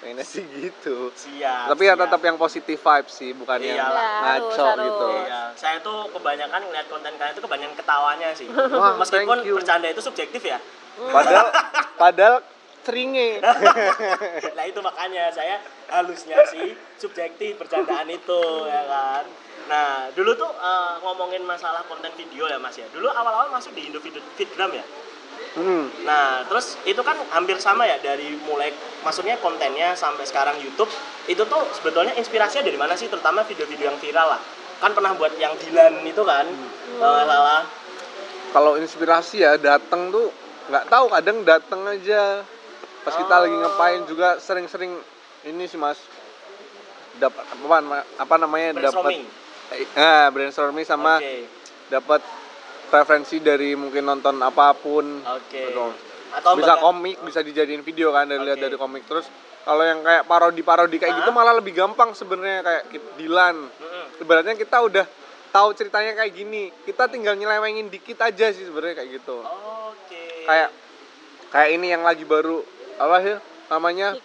pengennya 0.05 0.21
sih 0.21 0.45
gitu 0.45 1.09
siap 1.17 1.65
tapi 1.74 1.89
ya 1.89 1.97
siap. 1.97 2.05
tetap 2.05 2.21
yang 2.21 2.38
positif 2.38 2.77
vibes 2.77 3.09
sih 3.09 3.33
bukan 3.33 3.57
yang 3.57 3.81
Iyalah. 3.81 3.97
Ya, 3.97 4.13
harus, 4.38 4.53
ngaco 4.53 4.65
harus. 4.69 4.85
gitu 4.85 5.07
Iya, 5.25 5.41
saya 5.57 5.77
tuh 5.81 5.97
kebanyakan 6.13 6.62
ngeliat 6.62 6.85
konten 6.85 7.12
kalian 7.17 7.33
itu 7.33 7.41
kebanyakan 7.41 7.74
ketawanya 7.74 8.27
sih. 8.38 8.45
Wah, 8.53 8.93
Meskipun 9.01 9.38
bercanda 9.41 9.88
itu 9.89 10.01
subjektif 10.05 10.45
ya. 10.45 10.62
padahal 11.09 11.47
padahal 12.05 12.35
seringe 12.85 13.41
Nah 14.53 14.63
itu 14.69 14.79
makanya 14.85 15.33
saya 15.33 15.57
halusnya 15.89 16.38
sih 16.53 16.77
subjektif 17.01 17.57
bercandaan 17.57 18.05
itu 18.13 18.41
ya 18.69 18.85
kan. 18.85 19.25
Nah 19.65 20.13
dulu 20.13 20.38
tuh 20.38 20.53
eh, 20.53 20.93
ngomongin 21.01 21.41
masalah 21.41 21.81
konten 21.89 22.13
video 22.13 22.45
ya 22.45 22.62
mas 22.62 22.77
ya. 22.77 22.85
Dulu 22.93 23.09
awal-awal 23.09 23.50
masuk 23.50 23.74
di 23.74 23.89
Indo 23.89 23.97
Fitgram 24.38 24.69
ya. 24.69 24.85
Hmm. 25.56 25.86
Nah 26.04 26.44
terus 26.46 26.75
itu 26.84 27.00
kan 27.00 27.15
hampir 27.32 27.58
sama 27.58 27.86
ya 27.86 27.98
dari 28.00 28.36
mulai 28.44 28.72
maksudnya 29.01 29.39
kontennya 29.39 29.94
sampai 29.94 30.24
sekarang 30.24 30.60
YouTube 30.60 30.89
itu 31.25 31.44
tuh 31.46 31.63
sebetulnya 31.74 32.13
inspirasinya 32.15 32.65
dari 32.65 32.77
mana 32.77 32.94
sih 32.94 33.08
terutama 33.08 33.42
video-video 33.44 33.92
yang 33.94 34.00
viral 34.00 34.38
lah. 34.38 34.42
Kan 34.84 34.92
pernah 34.92 35.15
buat 35.15 35.32
yang 35.39 35.56
Dilan 35.56 36.04
itu 36.04 36.22
kan 36.22 36.46
kalau 37.00 37.13
nggak 37.15 37.27
salah. 37.27 37.62
kalau 38.51 38.72
inspirasi 38.80 39.44
ya 39.44 39.56
datang 39.60 40.12
tuh 40.12 40.32
nggak 40.68 40.86
tahu 40.88 41.06
kadang 41.12 41.38
datang 41.44 41.82
aja 41.86 42.42
pas 43.06 43.13
kita 43.13 43.36
Oh. 43.38 43.42
lagi 43.46 43.54
ngapain 43.54 44.01
juga 44.10 44.30
sering-sering 44.42 44.98
ini 45.46 45.70
sih 45.70 45.77
mas 45.77 46.01
dapat 47.22 47.46
apa 47.46 48.01
apa 48.18 48.36
namanya 48.36 48.82
dapat 48.82 49.13
Brainstorming. 49.13 49.24
ah 49.96 50.25
brainstorming 50.34 50.86
sama 50.88 51.22
Oke. 51.22 51.46
dapat 51.88 52.22
referensi 52.95 53.37
dari 53.39 53.75
mungkin 53.75 54.03
nonton 54.03 54.39
apa 54.39 54.71
pun. 54.73 55.19
Atau 56.35 56.51
bisa 56.59 56.75
bahkan- 56.75 56.83
komik 56.83 57.15
bisa 57.23 57.39
dijadiin 57.39 57.79
video 57.79 58.11
kan 58.11 58.27
dari 58.27 58.43
lihat 58.43 58.59
Oke. 58.59 58.65
dari 58.65 58.75
komik 58.75 59.03
terus 59.07 59.23
kalau 59.63 59.81
yang 59.81 60.03
kayak 60.03 60.27
parodi 60.27 60.61
parodi 60.61 60.99
kayak 60.99 61.15
gitu 61.15 61.31
Hah? 61.31 61.37
malah 61.37 61.55
lebih 61.55 61.71
gampang 61.71 62.11
sebenarnya 62.11 62.59
kayak 62.59 62.83
Dilan 63.15 63.55
ibaratnya 64.19 64.51
kita 64.53 64.83
udah 64.83 65.05
tahu 65.49 65.71
ceritanya 65.71 66.11
kayak 66.13 66.35
gini 66.35 66.75
kita 66.83 67.07
tinggal 67.07 67.39
nyelewengin 67.39 67.87
dikit 67.87 68.19
aja 68.19 68.51
sih 68.51 68.67
sebenarnya 68.67 68.99
kayak 68.99 69.09
gitu 69.15 69.39
Oke. 69.39 70.43
kayak 70.43 70.75
kayak 71.49 71.69
ini 71.71 71.87
yang 71.87 72.03
lagi 72.03 72.27
baru 72.27 72.59
apa 72.99 73.15
sih 73.23 73.35
namanya 73.71 74.19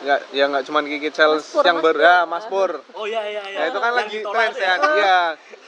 nggak 0.00 0.20
ya 0.32 0.44
nggak 0.48 0.64
cuman 0.64 0.82
Kiki 0.84 1.10
Pur, 1.12 1.64
yang 1.64 1.80
baru 1.80 1.96
Pur. 1.96 2.04
ya 2.04 2.16
Mas 2.24 2.44
Pur 2.48 2.70
Oh 2.92 3.04
iya 3.04 3.24
iya 3.24 3.42
iya. 3.44 3.58
Nah 3.60 3.64
itu 3.68 3.78
kan 3.78 3.90
Yang 3.90 3.96
lagi 3.96 4.18
tren 4.24 4.50
ya? 4.50 4.64
ya. 4.64 4.74
Iya. 4.88 5.20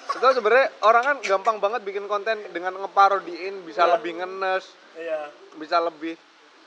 Itu 0.09 0.27
sebenarnya 0.33 0.71
orang 0.81 1.03
kan 1.05 1.17
gampang 1.21 1.57
banget 1.59 1.81
bikin 1.83 2.05
konten 2.05 2.39
dengan 2.49 2.75
ngeparodiin 2.77 3.63
bisa 3.63 3.83
Iya. 3.83 3.93
lebih 3.95 4.13
ngenes, 4.17 4.65
Iya. 4.95 5.21
bisa 5.55 5.77
lebih 5.79 6.15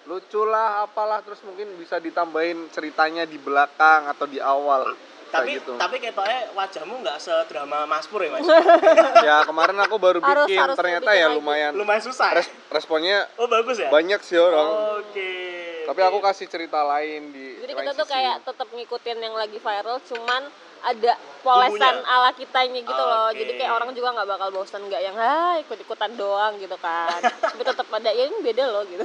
lucu 0.06 0.42
lah 0.42 0.84
apalah 0.84 1.22
terus 1.22 1.40
mungkin 1.42 1.70
bisa 1.76 1.98
ditambahin 1.98 2.68
ceritanya 2.70 3.24
di 3.24 3.38
belakang 3.38 4.08
atau 4.08 4.26
di 4.26 4.38
awal 4.38 4.98
Tapi 5.30 5.30
kayak 5.30 5.62
gitu. 5.62 5.72
tapi 5.78 5.96
ketoknya 6.00 6.50
wajahmu 6.52 6.94
nggak 7.00 7.18
sedrama 7.18 7.86
Mas 7.86 8.10
Pur 8.10 8.18
ya 8.20 8.34
Mas. 8.34 8.42
ya 9.22 9.46
kemarin 9.46 9.78
aku 9.78 9.96
baru 9.96 10.18
Harus- 10.20 10.50
bikin 10.50 10.58
harus 10.60 10.74
ternyata 10.76 11.06
bikin 11.08 11.22
ya 11.22 11.28
lagi. 11.28 11.38
lumayan 11.38 11.72
Lumayan 11.76 12.02
susah. 12.02 12.30
ya? 12.32 12.42
res- 12.42 12.54
responnya 12.70 13.30
Oh 13.38 13.46
bagus 13.46 13.78
ya. 13.78 13.88
banyak 13.88 14.18
sih 14.20 14.36
orang. 14.36 14.68
Oke. 14.98 15.32
Tapi 15.86 16.00
oke. 16.00 16.10
aku 16.10 16.20
kasih 16.20 16.48
cerita 16.48 16.82
lain 16.82 17.30
di 17.30 17.46
Jadi 17.60 17.72
lain 17.72 17.82
kita 17.84 17.92
tuh 17.94 18.04
sisi. 18.04 18.14
kayak 18.16 18.36
tetap 18.42 18.68
ngikutin 18.68 19.18
yang 19.20 19.36
lagi 19.36 19.58
viral, 19.58 19.98
cuman 20.04 20.42
ada 20.82 21.12
polesan 21.40 21.76
Bumbunya. 21.98 22.08
ala 22.10 22.30
kitanya 22.32 22.80
gitu 22.80 23.02
loh. 23.02 23.28
Oke. 23.28 23.38
Jadi 23.38 23.52
kayak 23.56 23.74
orang 23.74 23.90
juga 23.92 24.10
nggak 24.12 24.30
bakal 24.30 24.50
bosan 24.52 24.82
nggak 24.84 25.02
yang 25.02 25.16
ah 25.16 25.56
ikut-ikutan 25.58 26.12
doang 26.14 26.56
gitu 26.56 26.76
kan. 26.76 27.20
Tapi 27.44 27.62
tetap 27.62 27.88
ada 27.90 28.10
ya 28.10 28.24
ini 28.26 28.40
beda 28.40 28.64
loh 28.66 28.84
gitu. 28.86 29.04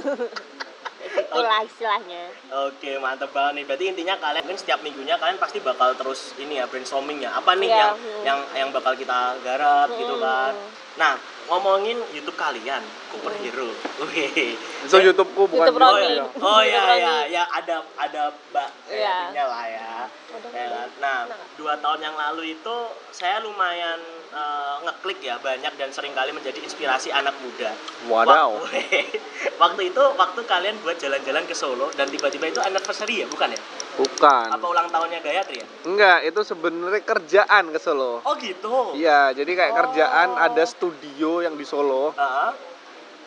Itulah 1.05 1.61
istilahnya. 1.61 2.33
Oke 2.65 2.97
mantep 2.97 3.29
banget 3.29 3.53
nih. 3.55 3.63
Berarti 3.65 3.85
intinya 3.87 4.15
kalian 4.17 4.43
mungkin 4.43 4.57
setiap 4.57 4.79
migunya 4.81 5.15
kalian 5.15 5.37
pasti 5.37 5.59
bakal 5.59 5.93
terus 5.93 6.33
ini 6.35 6.57
ya 6.57 6.65
brainstorming 6.65 7.21
ya. 7.21 7.35
Apa 7.35 7.53
nih 7.53 7.69
Iya, 7.69 7.77
yang 7.77 7.93
hmm. 7.93 8.23
yang 8.23 8.39
yang 8.55 8.69
bakal 8.69 8.93
kita 8.93 9.37
garap 9.39 9.93
gitu 9.93 10.15
Hmm. 10.15 10.23
kan. 10.23 10.53
Nah 10.95 11.13
ngomongin 11.45 11.97
YouTube 12.09 12.33
kalian, 12.35 12.81
Cooper 13.07 13.33
Hero. 13.37 13.69
Wih. 14.03 14.57
itu 14.57 14.95
YouTubeku 14.99 15.45
bukan 15.47 15.67
YouTube 15.67 15.77
Oh 15.77 15.97
ya, 15.97 16.25
oh 16.35 16.61
ya 16.61 16.65
YouTube 16.65 16.97
ya, 16.97 17.13
Roni. 17.13 17.31
ya 17.31 17.43
ada 17.47 17.75
ada 17.95 18.23
mbak 18.49 18.69
Iya. 18.85 19.13
kayaknya 19.29 19.43
lah 19.45 19.65
ya. 19.65 19.89
Udah, 20.35 20.49
Ya? 20.51 20.67
Nah, 20.97 21.17
dua 21.55 21.73
tahun 21.77 21.99
yang 22.01 22.15
lalu 22.15 22.55
itu 22.55 22.75
saya 23.09 23.39
lumayan 23.39 24.01
eh, 24.27 24.75
ngeklik 24.83 25.21
ya 25.21 25.37
banyak 25.37 25.73
dan 25.73 25.89
sering 25.89 26.11
kali 26.11 26.29
menjadi 26.29 26.59
inspirasi 26.59 27.07
anak 27.09 27.33
muda. 27.39 27.71
Wadaw. 28.05 28.59
Wak- 28.59 29.15
Waktu 29.61 29.81
itu 29.87 30.03
waktu 30.13 30.41
kalian 30.43 30.75
buat 30.81 30.97
jalan-jalan 30.97 31.45
ke 31.45 31.53
Solo 31.53 31.87
dan 31.93 32.09
tiba-tiba 32.09 32.45
itu 32.45 32.59
anniversary 32.59 33.23
ya, 33.23 33.27
bukan 33.27 33.49
ya? 33.49 33.61
Bukan. 33.95 34.47
Apa 34.51 34.65
ulang 34.65 34.91
tahunnya 34.91 35.19
Gayatri 35.19 35.63
ya? 35.63 35.67
Enggak, 35.83 36.19
itu 36.23 36.39
sebenarnya 36.43 36.99
kerjaan 36.99 37.71
ke 37.71 37.79
Solo. 37.79 38.19
Oh 38.21 38.35
gitu. 38.35 38.91
Iya, 38.91 39.31
jadi 39.31 39.47
kayak 39.47 39.71
Oh. 39.71 39.77
kerjaan 39.81 40.29
ada 40.35 40.63
studio 40.63 41.39
yang 41.39 41.55
di 41.55 41.63
Solo. 41.63 42.11
Heeh. 42.11 42.51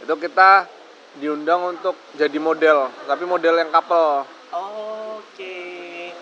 Itu 0.04 0.14
kita 0.14 0.68
diundang 1.16 1.72
untuk 1.72 1.96
jadi 2.14 2.37
model, 2.37 2.92
tapi 3.02 3.25
model 3.25 3.58
yang 3.58 3.72
couple 3.72 4.28
Oke. 4.52 6.12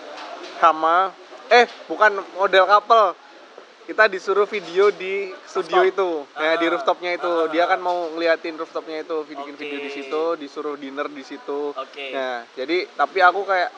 sama 0.57 1.11
eh 1.47 1.67
bukan 1.85 2.17
model 2.33 2.65
couple. 2.65 3.07
Kita 3.83 4.03
disuruh 4.05 4.43
video 4.43 4.91
di 4.91 5.31
studio 5.45 5.79
Rooftop. 5.79 5.91
itu. 5.95 6.09
Nah, 6.35 6.53
di 6.55 6.65
Ah. 6.65 6.71
rooftopnya 6.71 7.11
itu. 7.13 7.31
Ah. 7.31 7.47
Dia 7.47 7.63
kan 7.65 7.79
mau 7.79 8.11
ngeliatin 8.11 8.59
rooftopnya 8.59 8.99
itu, 8.99 9.23
bikin 9.23 9.55
Oke. 9.55 9.63
video 9.63 9.79
di 9.79 9.91
situ, 9.93 10.23
disuruh 10.35 10.75
dinner 10.75 11.07
di 11.07 11.23
situ. 11.23 11.71
Oke. 11.71 12.11
Nah, 12.11 12.43
jadi 12.51 12.83
tapi 12.91 13.23
aku 13.23 13.47
kayak 13.47 13.71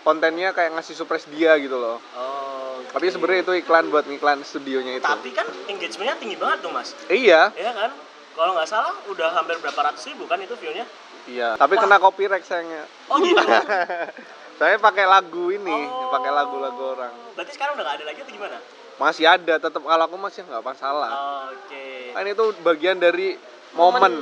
kontennya 0.00 0.50
kayak 0.50 0.74
ngasih 0.74 0.94
surprise 0.94 1.28
dia 1.28 1.56
gitu 1.56 1.76
loh. 1.76 1.98
Oh. 2.14 2.80
Tapi 2.90 3.06
sebenarnya 3.06 3.44
itu 3.44 3.52
iklan 3.56 3.86
buat 3.88 4.04
ngiklan 4.04 4.42
studionya 4.42 4.98
itu. 4.98 5.04
Tapi 5.04 5.30
kan 5.30 5.46
engagementnya 5.66 6.16
tinggi 6.16 6.36
banget 6.36 6.58
tuh 6.60 6.70
mas. 6.70 6.96
Iya, 7.06 7.52
Iya 7.52 7.72
kan? 7.72 7.90
Kalau 8.30 8.52
nggak 8.56 8.66
salah 8.66 8.94
udah 9.06 9.28
hampir 9.32 9.58
berapa 9.58 9.80
ratus 9.82 10.02
ribu 10.06 10.24
kan 10.24 10.40
itu 10.40 10.54
view-nya? 10.56 10.86
iya. 11.28 11.54
Tapi 11.54 11.76
Wah. 11.76 11.82
kena 11.84 11.96
copyright 11.98 12.42
sayangnya. 12.42 12.88
Oh 13.06 13.20
gitu. 13.20 13.36
Saya 14.60 14.76
pakai 14.76 15.08
lagu 15.08 15.48
ini, 15.48 15.72
Oh. 15.72 16.12
pakai 16.12 16.28
lagu-lagu 16.28 16.82
orang. 16.92 17.12
Berarti 17.32 17.52
sekarang 17.54 17.76
udah 17.76 17.84
nggak 17.84 17.96
ada 17.96 18.04
lagi 18.04 18.18
atau 18.20 18.32
gimana? 18.32 18.58
Masih 19.00 19.24
ada, 19.24 19.54
tetap 19.56 19.80
kalau 19.80 20.04
aku 20.04 20.16
masih 20.20 20.44
nggak 20.44 20.60
masalah. 20.60 21.10
Oke. 21.48 22.12
Kan 22.12 22.24
itu 22.28 22.44
bagian 22.60 23.00
dari 23.00 23.40
momen, 23.74 24.12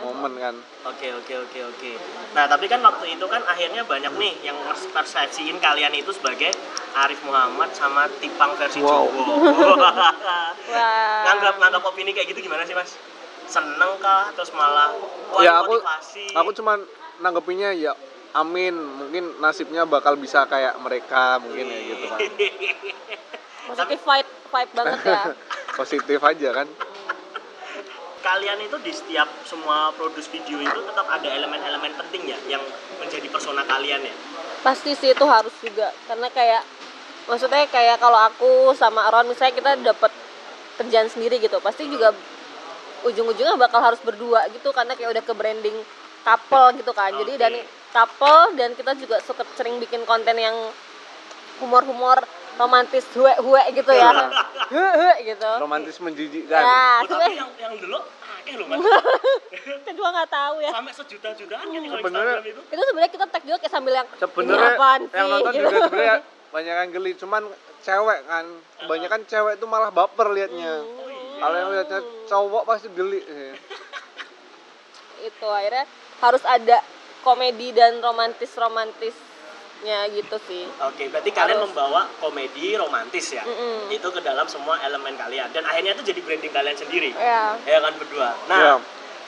momen 0.00 0.32
kan. 0.40 0.54
Oke 0.86 1.08
oke 1.12 1.34
oke 1.44 1.58
oke. 1.74 1.92
Nah 2.32 2.46
tapi 2.46 2.70
kan 2.70 2.80
waktu 2.80 3.18
itu 3.18 3.26
kan 3.28 3.42
akhirnya 3.44 3.82
banyak 3.84 4.12
nih 4.16 4.32
yang 4.46 4.56
persepsiin 4.94 5.58
kalian 5.58 5.92
itu 5.92 6.14
sebagai 6.14 6.54
Arif 6.96 7.20
Muhammad 7.26 7.74
sama 7.76 8.08
Tipang 8.22 8.56
versi 8.56 8.80
Wow. 8.80 9.10
Jowo. 9.10 9.76
Wah. 10.72 11.20
nganggap 11.26 11.54
nganggap 11.60 11.82
opini 11.84 12.16
kayak 12.16 12.32
gitu 12.32 12.46
gimana 12.46 12.64
sih 12.64 12.72
mas? 12.72 12.96
Seneng 13.46 13.98
kah? 14.00 14.32
Terus 14.32 14.50
malah 14.56 14.90
wah 15.30 15.42
ya 15.44 15.62
aku, 15.62 15.78
motivasi? 15.78 16.26
aku 16.34 16.50
cuman 16.56 16.78
nanggepinnya 17.20 17.70
ya 17.76 17.92
amin. 18.32 18.74
Mungkin 18.74 19.42
nasibnya 19.42 19.84
bakal 19.84 20.16
bisa 20.16 20.48
kayak 20.48 20.78
mereka 20.80 21.36
mungkin 21.42 21.68
ya 21.68 21.78
gitu 21.94 22.04
kan. 22.08 22.18
Positif 23.70 23.98
vibe 24.06 24.30
vibe 24.54 24.70
banget 24.72 24.98
ya. 25.04 25.22
Positif 25.78 26.20
aja 26.22 26.48
kan. 26.62 26.68
Kalian 28.26 28.58
itu 28.58 28.76
di 28.82 28.90
setiap 28.90 29.30
semua 29.46 29.94
produce 29.94 30.26
video 30.34 30.58
itu 30.58 30.80
tetap 30.82 31.06
ada 31.06 31.30
elemen-elemen 31.30 31.94
penting 31.94 32.34
ya 32.34 32.38
yang 32.50 32.62
menjadi 32.98 33.30
persona 33.30 33.62
kalian 33.62 34.02
ya. 34.02 34.14
Pasti 34.66 34.98
sih 34.98 35.14
itu 35.14 35.22
harus 35.22 35.54
juga 35.62 35.94
karena 36.10 36.26
kayak 36.34 36.66
maksudnya 37.30 37.70
kayak 37.70 38.02
kalau 38.02 38.18
aku 38.18 38.74
sama 38.74 39.06
Aaron 39.06 39.30
misalnya 39.30 39.54
kita 39.54 39.70
dapat 39.78 40.10
kerjaan 40.82 41.06
sendiri 41.06 41.38
gitu, 41.38 41.62
pasti 41.62 41.86
juga 41.86 42.10
ujung-ujungnya 43.06 43.54
bakal 43.54 43.78
harus 43.78 44.02
berdua 44.02 44.50
gitu 44.50 44.74
karena 44.74 44.98
kayak 44.98 45.14
udah 45.14 45.22
ke 45.22 45.32
branding 45.32 45.78
couple 46.26 46.74
gitu 46.82 46.90
kan. 46.90 47.14
Jadi 47.14 47.32
Oke. 47.38 47.40
dan 47.40 47.52
couple 47.94 48.42
dan 48.58 48.70
kita 48.74 48.92
juga 48.98 49.22
suka 49.22 49.46
sering 49.54 49.78
bikin 49.78 50.02
konten 50.02 50.34
yang 50.34 50.74
humor-humor 51.62 52.18
romantis 52.58 53.06
hue-hue 53.14 53.62
gitu 53.70 53.92
ya. 53.94 54.10
Hue 54.72 55.12
gitu. 55.22 55.50
Romantis 55.62 56.02
menjijikkan. 56.02 56.58
Ya, 56.58 56.98
Oh, 56.98 57.06
tapi 57.06 57.38
yang 57.38 57.50
yang 57.54 57.74
dulu 57.78 58.02
akeh 58.46 58.54
loh 58.56 58.66
mas. 58.68 58.78
kita 59.66 59.90
juga 59.90 60.08
nggak 60.14 60.30
tahu 60.30 60.56
ya. 60.60 60.70
Sampai 60.70 60.92
sejuta-jutaan 60.94 61.66
kan 61.66 61.74
di 61.74 61.88
kalau 61.88 61.98
Sebenarnya- 61.98 62.38
Instagram 62.38 62.52
itu. 62.54 62.60
Itu 62.70 62.82
sebenarnya 62.84 63.12
kita 63.12 63.26
tag 63.26 63.42
juga 63.42 63.58
kayak 63.58 63.72
sambil 63.72 63.92
yang 63.92 64.06
sebenarnya 64.14 64.54
"Ini 64.62 64.70
apaan 64.72 65.00
yang 65.02 65.10
sih?" 65.10 65.32
nonton 65.34 65.52
gitu. 65.52 65.60
juga 65.60 65.78
sebenarnya 65.82 66.16
banyak 66.46 66.74
yang 66.78 66.90
geli 66.90 67.12
cuman 67.16 67.42
cewek 67.82 68.20
kan 68.24 68.46
kebanyakan 68.78 69.20
cewek 69.26 69.52
itu 69.58 69.66
malah 69.66 69.90
baper 69.90 70.28
liatnya 70.30 70.72
Oh, 70.78 71.04
iya. 71.04 71.36
kalau 71.36 71.56
yang 71.58 71.70
liatnya 71.70 72.00
cowok 72.24 72.62
pasti 72.64 72.88
geli 72.88 73.20
sih. 73.20 73.52
itu 75.22 75.46
akhirnya 75.48 75.84
harus 76.16 76.42
ada 76.46 76.78
komedi 77.20 77.74
dan 77.74 77.98
romantis 77.98 79.12
romantisnya 79.76 80.08
gitu 80.10 80.36
sih 80.48 80.64
Oke, 80.82 81.08
berarti 81.08 81.30
kalian 81.30 81.58
Harus. 81.58 81.68
membawa 81.68 82.00
komedi 82.18 82.76
romantis 82.76 83.26
ya. 83.30 83.44
Mm-mm. 83.44 83.92
Itu 83.92 84.08
ke 84.10 84.20
dalam 84.20 84.48
semua 84.48 84.80
elemen 84.80 85.12
kalian 85.14 85.52
dan 85.52 85.64
akhirnya 85.64 85.92
itu 85.92 86.02
jadi 86.06 86.20
branding 86.22 86.52
kalian 86.52 86.76
sendiri. 86.76 87.10
ya 87.12 87.56
Ya 87.66 87.78
kan 87.80 87.92
berdua. 87.96 88.32
Nah, 88.48 88.58
Iya. 88.58 88.74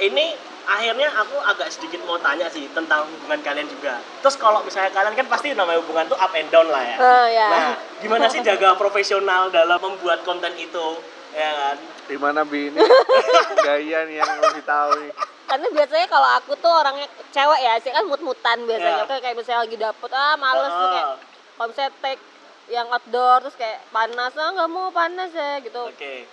ini 0.03 0.27
akhirnya 0.69 1.09
aku 1.11 1.37
agak 1.41 1.69
sedikit 1.69 2.01
mau 2.05 2.17
tanya 2.19 2.49
sih 2.49 2.69
tentang 2.71 3.05
hubungan 3.09 3.41
kalian 3.41 3.69
juga. 3.69 4.01
Terus 4.21 4.37
kalau 4.37 4.61
misalnya 4.63 4.93
kalian 4.93 5.17
kan 5.17 5.27
pasti 5.27 5.53
namanya 5.53 5.81
hubungan 5.81 6.05
tuh 6.07 6.17
up 6.17 6.33
and 6.33 6.49
down 6.49 6.69
lah 6.69 6.83
ya. 6.83 6.97
Oh, 6.99 7.27
ya. 7.27 7.49
Nah, 7.49 7.69
gimana 8.01 8.29
sih 8.29 8.41
jaga 8.41 8.77
profesional 8.77 9.49
dalam 9.49 9.77
membuat 9.79 10.25
konten 10.25 10.53
itu? 10.57 11.01
Ya 11.33 11.51
kan? 11.53 11.77
Di 12.09 12.17
mana 12.17 12.41
bi 12.41 12.73
ini 12.73 12.81
gaya 13.67 14.09
nih 14.09 14.17
yang 14.17 14.33
lebih 14.43 14.65
tahu 14.65 14.91
nih. 14.99 15.13
Karena 15.49 15.67
biasanya 15.73 16.07
kalau 16.13 16.29
aku 16.37 16.53
tuh 16.61 16.69
orangnya 16.69 17.09
cewek 17.33 17.61
ya 17.65 17.73
sih 17.81 17.89
kan 17.89 18.05
mut-mutan 18.05 18.69
biasanya. 18.69 19.03
Iya. 19.03 19.09
kayak 19.09 19.23
kayak 19.25 19.37
misalnya 19.41 19.61
lagi 19.65 19.77
dapet 19.81 20.11
ah 20.13 20.35
males 20.37 20.73
tuh 20.77 20.89
kayak 20.93 21.09
kalau 21.57 21.69
misalnya 21.73 21.93
take 22.05 22.23
yang 22.69 22.87
outdoor 22.93 23.39
terus 23.41 23.57
kayak 23.57 23.81
panas 23.89 24.33
ah 24.37 24.49
nggak 24.53 24.69
mau 24.69 24.93
panas 24.93 25.33
ya 25.33 25.57
gitu. 25.65 25.83
Oke. 25.89 26.29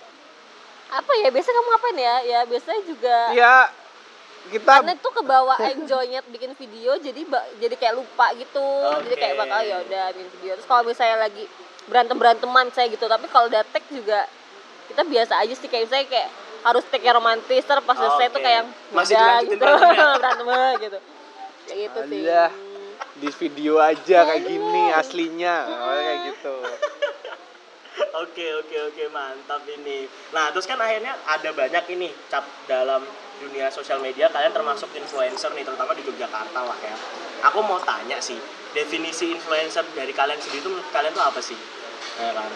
apa 0.86 1.10
ya 1.18 1.34
biasa 1.34 1.50
kamu 1.50 1.68
ngapain 1.72 1.98
ya? 1.98 2.16
Ya 2.22 2.40
biasanya 2.46 2.80
juga 2.86 3.18
Ya 3.34 3.54
kita 4.46 4.70
karena 4.78 4.94
itu 4.94 5.10
kebawa 5.10 5.54
enjoynya 5.74 6.20
bikin 6.30 6.54
video 6.54 6.94
jadi 7.02 7.20
jadi 7.58 7.74
kayak 7.74 7.94
lupa 7.98 8.30
gitu. 8.38 8.68
Jadi 9.02 9.16
kayak 9.18 9.34
bakal 9.40 9.60
ya 9.66 9.76
udah 9.82 10.04
bikin 10.14 10.30
video. 10.38 10.52
Terus 10.60 10.68
kalau 10.70 10.86
misalnya 10.86 11.26
lagi 11.26 11.50
berantem 11.90 12.14
beranteman 12.14 12.70
saya 12.70 12.86
gitu. 12.86 13.10
Tapi 13.10 13.26
kalau 13.26 13.50
take 13.50 13.88
juga 13.90 14.30
kita 14.86 15.02
biasa 15.02 15.42
aja 15.42 15.54
sih. 15.58 15.66
Kayak 15.66 15.90
misalnya 15.90 16.06
kayak 16.06 16.30
harus 16.66 16.82
take 16.90 17.06
yang 17.06 17.16
romantis 17.22 17.62
terus 17.62 17.84
pas 17.86 17.94
selesai 17.94 18.26
tuh 18.34 18.42
Oke. 18.42 18.44
kayak 18.44 18.56
yang 18.58 18.68
Masih 18.90 19.14
udah 19.14 19.22
dilanjutin 19.22 19.54
gitu 19.54 19.66
berantem 20.18 20.46
gitu 20.82 20.98
kayak 21.66 21.78
gitu 21.78 21.98
sih 22.10 22.22
Alah. 22.26 22.50
di 23.16 23.28
video 23.30 23.74
aja 23.78 24.18
kayak 24.26 24.42
gini 24.44 24.82
aslinya 24.92 25.54
kayak 25.70 26.18
gitu. 26.34 26.54
Oke 28.16 28.48
oke 28.60 28.76
oke 28.92 29.04
mantap 29.12 29.60
ini. 29.68 30.08
Nah 30.32 30.48
terus 30.52 30.64
kan 30.68 30.80
akhirnya 30.80 31.16
ada 31.28 31.52
banyak 31.52 31.84
ini 31.96 32.08
cap 32.32 32.44
dalam 32.64 33.04
dunia 33.40 33.68
sosial 33.68 34.00
media 34.00 34.32
kalian 34.32 34.52
termasuk 34.52 34.88
influencer 34.96 35.52
nih 35.52 35.64
terutama 35.64 35.92
di 35.92 36.04
Yogyakarta 36.04 36.60
lah 36.60 36.76
ya. 36.80 36.96
Aku 37.52 37.60
mau 37.64 37.76
tanya 37.84 38.16
sih 38.20 38.36
definisi 38.72 39.32
influencer 39.32 39.84
dari 39.92 40.12
kalian 40.16 40.40
sendiri 40.40 40.64
tuh 40.64 40.72
menurut 40.76 40.88
kalian 40.92 41.12
tuh 41.12 41.24
apa 41.24 41.40
sih? 41.40 41.56
Ya 42.20 42.32
kan? 42.36 42.50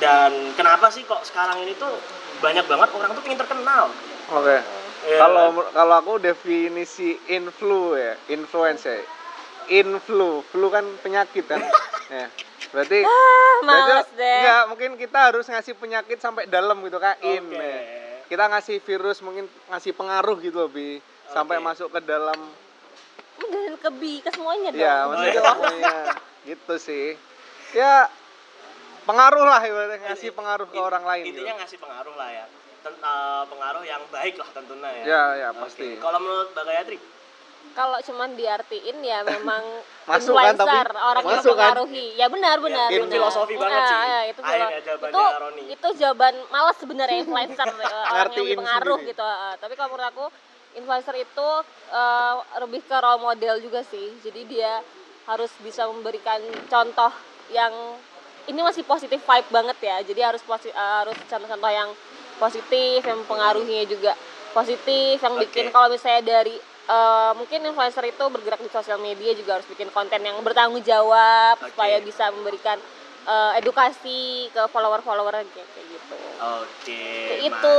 Dan 0.00 0.30
kenapa 0.56 0.92
sih 0.92 1.04
kok 1.08 1.24
sekarang 1.24 1.64
ini 1.64 1.72
tuh 1.76 1.92
banyak 2.42 2.64
banget 2.66 2.88
orang 2.90 3.10
tuh 3.14 3.22
pengen 3.22 3.38
terkenal? 3.38 3.84
Oke. 4.28 4.58
Ya 5.02 5.18
Kalau 5.18 5.46
kalau 5.70 5.94
aku 5.98 6.12
definisi 6.18 7.18
influ 7.26 7.94
ya, 7.94 8.14
influence 8.28 8.86
ya. 8.86 8.98
Influ, 9.70 10.42
flu 10.44 10.66
kan 10.68 10.82
penyakit 11.00 11.46
kan. 11.46 11.62
ya. 12.18 12.26
Berarti 12.70 13.02
ah 13.02 13.54
males 13.62 14.06
berarti 14.06 14.14
deh 14.18 14.38
enggak, 14.42 14.62
mungkin 14.68 14.90
kita 14.96 15.18
harus 15.30 15.46
ngasih 15.46 15.74
penyakit 15.78 16.18
sampai 16.18 16.46
dalam 16.46 16.82
gitu 16.82 16.98
kan 16.98 17.14
in. 17.22 17.42
Oke. 17.46 17.58
ya. 17.58 17.78
Kita 18.26 18.44
ngasih 18.48 18.76
virus 18.80 19.20
mungkin 19.20 19.44
ngasih 19.68 19.92
pengaruh 19.92 20.38
gitu 20.40 20.66
loh, 20.66 20.70
Bi. 20.70 20.98
Sampai 21.28 21.58
masuk 21.58 21.90
ke 21.90 22.00
dalam 22.02 22.38
dan 23.42 23.74
ke 23.74 23.90
bi 23.90 24.22
ke 24.22 24.30
semuanya 24.30 24.70
dong 24.70 24.80
ya, 24.80 24.94
Oh, 24.94 25.04
maksudnya 25.10 25.32
iya. 25.34 25.42
semuanya. 25.50 25.96
gitu 26.46 26.74
sih. 26.78 27.06
Ya 27.74 28.06
pengaruh 29.02 29.44
lah 29.44 29.60
ibaratnya 29.60 29.98
ngasih 30.04 30.28
Ini- 30.28 30.36
pengaruh 30.36 30.66
ke 30.66 30.74
in- 30.74 30.84
orang 30.84 31.04
lain. 31.04 31.22
Intinya 31.24 31.42
gitu. 31.48 31.60
ngasih 31.60 31.78
pengaruh 31.78 32.14
lah 32.14 32.28
ya. 32.30 32.44
Ten- 32.80 32.98
eh, 32.98 33.42
pengaruh 33.46 33.84
yang 33.84 34.02
baik 34.08 34.34
lah 34.34 34.48
tentunya 34.50 34.90
ya. 34.92 35.04
Ya, 35.04 35.22
ya 35.36 35.48
pasti. 35.54 35.86
Kalau 35.96 36.18
menurut 36.18 36.48
Mbak 36.50 36.64
Gayatri? 36.64 36.98
kalau 37.72 37.96
cuman 37.96 38.34
diartiin 38.34 39.00
ya 39.00 39.22
memang 39.22 39.62
Masuk 40.10 40.34
kan, 40.34 40.52
tapi? 40.52 40.66
influencer 40.66 40.92
orang 40.92 41.22
yang 41.22 41.30
kan? 41.30 41.46
mempengaruhi 41.46 42.06
ya 42.12 42.26
benar 42.28 42.56
benar 42.58 42.88
itu 42.90 43.00
benar. 43.00 43.14
filosofi 43.16 43.54
banget 43.54 43.78
Ah, 43.78 43.86
sih. 43.86 43.96
ah, 43.96 44.22
itu 44.26 44.40
Akhirnya 44.42 44.58
filo- 44.66 44.82
jawabannya 44.82 45.14
itu 45.14 45.40
Roni. 45.40 45.62
itu 45.70 45.88
jawaban 45.94 46.34
malas 46.50 46.76
sebenarnya 46.76 47.18
influencer 47.22 47.68
eh, 47.72 47.86
orang 48.12 48.32
yang 48.34 48.60
sendiri. 48.60 49.08
gitu 49.08 49.22
Ah, 49.24 49.54
tapi 49.56 49.72
kalau 49.72 49.88
menurut 49.88 50.08
aku 50.10 50.24
influencer 50.74 51.14
itu 51.16 51.48
eh, 51.88 52.34
lebih 52.58 52.80
ke 52.82 52.96
role 52.98 53.22
model 53.22 53.54
juga 53.56 53.80
sih 53.84 54.20
jadi 54.20 54.40
dia 54.44 54.72
harus 55.24 55.52
bisa 55.56 55.86
memberikan 55.86 56.42
contoh 56.66 57.12
yang 57.48 57.72
ini 58.50 58.60
masih 58.62 58.82
positif 58.82 59.22
vibe 59.22 59.48
banget 59.52 59.78
ya 59.82 59.96
jadi 60.02 60.32
harus 60.32 60.42
posi- 60.42 60.72
eh, 60.74 60.94
harus 61.04 61.14
contoh-contoh 61.30 61.70
yang 61.70 61.90
positif 62.40 62.98
yang 63.06 63.18
mempengaruhinya 63.22 63.84
juga 63.86 64.12
positif 64.52 65.22
yang 65.22 65.34
Oke. 65.38 65.46
bikin 65.46 65.70
kalau 65.70 65.88
misalnya 65.92 66.22
dari 66.42 66.56
eh, 66.88 67.32
mungkin 67.38 67.62
influencer 67.62 68.02
itu 68.10 68.24
bergerak 68.26 68.58
di 68.58 68.70
sosial 68.72 68.98
media 68.98 69.30
juga 69.38 69.60
harus 69.60 69.68
bikin 69.70 69.88
konten 69.94 70.18
yang 70.18 70.34
bertanggung 70.42 70.82
jawab 70.82 71.60
Oke. 71.62 71.70
supaya 71.70 72.02
bisa 72.02 72.30
memberikan 72.34 72.78
eh, 73.24 73.52
edukasi 73.56 74.20
ke 74.48 74.62
follower-follower 74.66 75.30
kayak 75.32 75.68
kayak 75.68 75.86
gitu. 75.88 76.16
Oke. 76.42 77.06
Kayak 77.28 77.40
mantap. 77.44 77.62
itu. 77.62 77.78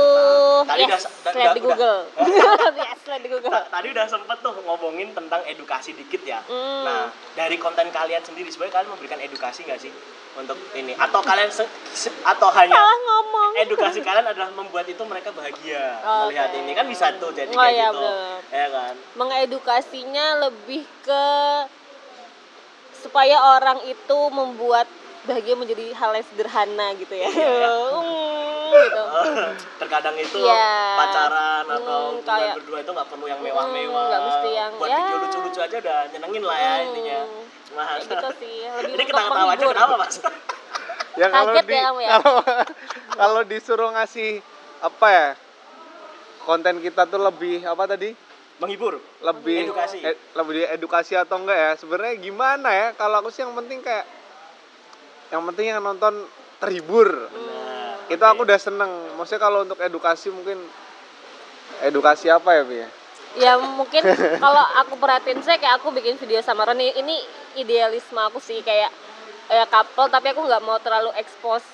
Tadi 0.64 0.82
yes, 0.82 0.88
udah, 0.88 1.02
udah, 1.04 1.34
di 1.34 1.60
udah- 1.60 1.60
Google. 1.60 2.00
yes, 2.80 3.00
lihat 3.04 3.20
di 3.20 3.28
Google. 3.28 3.50
Ta- 3.50 3.68
Tadi 3.74 3.86
udah 3.90 4.06
sempet 4.06 4.38
tuh 4.40 4.54
ngomongin 4.58 5.08
tentang 5.12 5.40
edukasi 5.44 5.92
dikit 5.92 6.22
ya. 6.22 6.40
Hmm. 6.42 6.82
Nah, 6.82 7.04
dari 7.34 7.56
konten 7.56 7.88
kalian 7.88 8.20
sendiri 8.20 8.48
sebenarnya 8.48 8.74
kalian 8.74 8.90
memberikan 8.90 9.20
edukasi 9.20 9.62
nggak 9.62 9.78
sih 9.78 9.92
untuk 10.34 10.56
ini? 10.72 10.96
Atau 10.96 11.20
kalian 11.20 11.46
se- 11.46 11.68
se- 11.92 12.16
atau 12.22 12.48
hanya 12.50 12.74
Salah 12.74 12.98
ngomong. 12.98 13.50
edukasi 13.60 14.00
kalian 14.00 14.26
adalah 14.26 14.50
membuat 14.50 14.86
itu 14.86 15.02
mereka 15.02 15.30
bahagia 15.30 16.00
Oke. 16.00 16.20
melihat 16.26 16.50
ini 16.56 16.72
kan 16.72 16.86
bisa 16.86 17.12
tuh 17.14 17.30
jadi 17.30 17.48
Oh, 17.48 17.60
kayak 17.60 17.70
iya, 17.70 17.86
gitu. 17.86 18.00
bener. 18.00 18.40
Ya 18.50 18.66
kan? 18.68 18.94
Mengedukasinya 19.14 20.26
lebih 20.42 20.82
ke 21.00 21.24
supaya 22.96 23.36
orang 23.52 23.84
itu 23.84 24.18
membuat 24.30 24.88
bahagia 25.24 25.54
menjadi 25.54 25.86
hal 25.92 26.10
yang 26.12 26.26
sederhana 26.26 26.86
gitu 26.94 27.14
ya. 27.14 27.26
Iya, 27.26 27.52
ya. 27.58 27.72
Hmm, 28.64 28.82
gitu. 28.82 29.02
Terkadang 29.80 30.16
itu 30.16 30.38
Iya. 30.40 30.74
pacaran 30.96 31.64
atau 31.68 32.00
Hmm, 32.10 32.26
kayak- 32.26 32.56
berdua 32.58 32.78
itu 32.80 32.90
nggak 32.90 33.08
perlu 33.08 33.26
yang 33.26 33.38
mewah-mewah. 33.38 33.94
Hmm, 33.94 34.10
nggak 34.10 34.22
mesti 34.24 34.50
yang- 34.52 34.74
buat 34.74 34.88
ya. 34.88 34.98
video 34.98 35.16
lucu-lucu 35.20 35.60
aja 35.60 35.76
udah 35.78 35.98
nyenengin 36.10 36.42
lah 36.42 36.56
ya 36.56 36.72
Hmm. 36.72 36.86
intinya. 36.86 37.18
Nah, 37.74 37.86
Kayak 37.88 38.02
gitu 38.04 38.28
sih. 38.38 38.56
Lebih 38.64 38.82
ini 38.84 38.94
untuk 38.96 39.06
ketawa-tawa 39.08 39.50
aja 39.52 39.64
kenapa 39.68 39.94
mas? 39.96 40.14
ya 41.20 41.26
kalau 41.28 41.52
Kaget 41.52 41.64
di 41.64 41.72
ya 41.72 41.82
kamu 41.84 42.00
ya? 42.00 42.10
kalau 42.12 42.34
kalau 43.12 43.40
disuruh 43.44 43.90
ngasih 43.92 44.30
apa 44.80 45.06
ya 45.08 45.28
konten 46.42 46.74
kita 46.78 47.02
tuh 47.04 47.20
lebih 47.20 47.62
apa 47.62 47.84
tadi 47.86 48.10
Menghibur. 48.56 48.98
lebih 49.20 49.66
Edukasi. 49.66 49.98
eh, 50.00 50.14
lebih 50.32 50.66
edukasi 50.68 51.14
atau 51.14 51.36
enggak 51.36 51.54
ya 51.56 51.70
sebenarnya 51.74 52.14
gimana 52.16 52.68
ya 52.68 52.88
kalau 52.92 53.18
aku 53.18 53.30
sih 53.30 53.40
yang 53.40 53.54
penting 53.54 53.78
kayak 53.80 54.02
yang 55.32 55.42
penting 55.52 55.72
yang 55.72 55.80
nonton 55.80 56.26
terhibur. 56.60 57.08
Nah, 57.08 58.10
itu 58.12 58.24
aku 58.24 58.44
udah 58.44 58.58
seneng. 58.60 58.90
Maksudnya 59.16 59.40
kalau 59.40 59.64
untuk 59.64 59.78
edukasi 59.80 60.28
mungkin 60.32 60.60
edukasi 61.84 62.28
apa 62.28 62.56
ya 62.56 62.64
Bi 62.64 62.76
ya? 62.84 62.88
ya 63.34 63.58
mungkin 63.58 64.02
kalau 64.44 64.64
aku 64.82 64.94
perhatiin 64.98 65.42
saya 65.42 65.58
kayak 65.58 65.82
aku 65.82 65.90
bikin 65.90 66.14
video 66.18 66.38
sama 66.38 66.66
Roni 66.70 66.94
ini 66.94 67.18
idealisme 67.58 68.18
aku 68.18 68.38
sih 68.38 68.62
kayak 68.62 68.90
ya 69.50 69.64
couple 69.66 70.08
tapi 70.08 70.32
aku 70.32 70.46
nggak 70.46 70.62
mau 70.62 70.78
terlalu 70.78 71.10
expose 71.18 71.66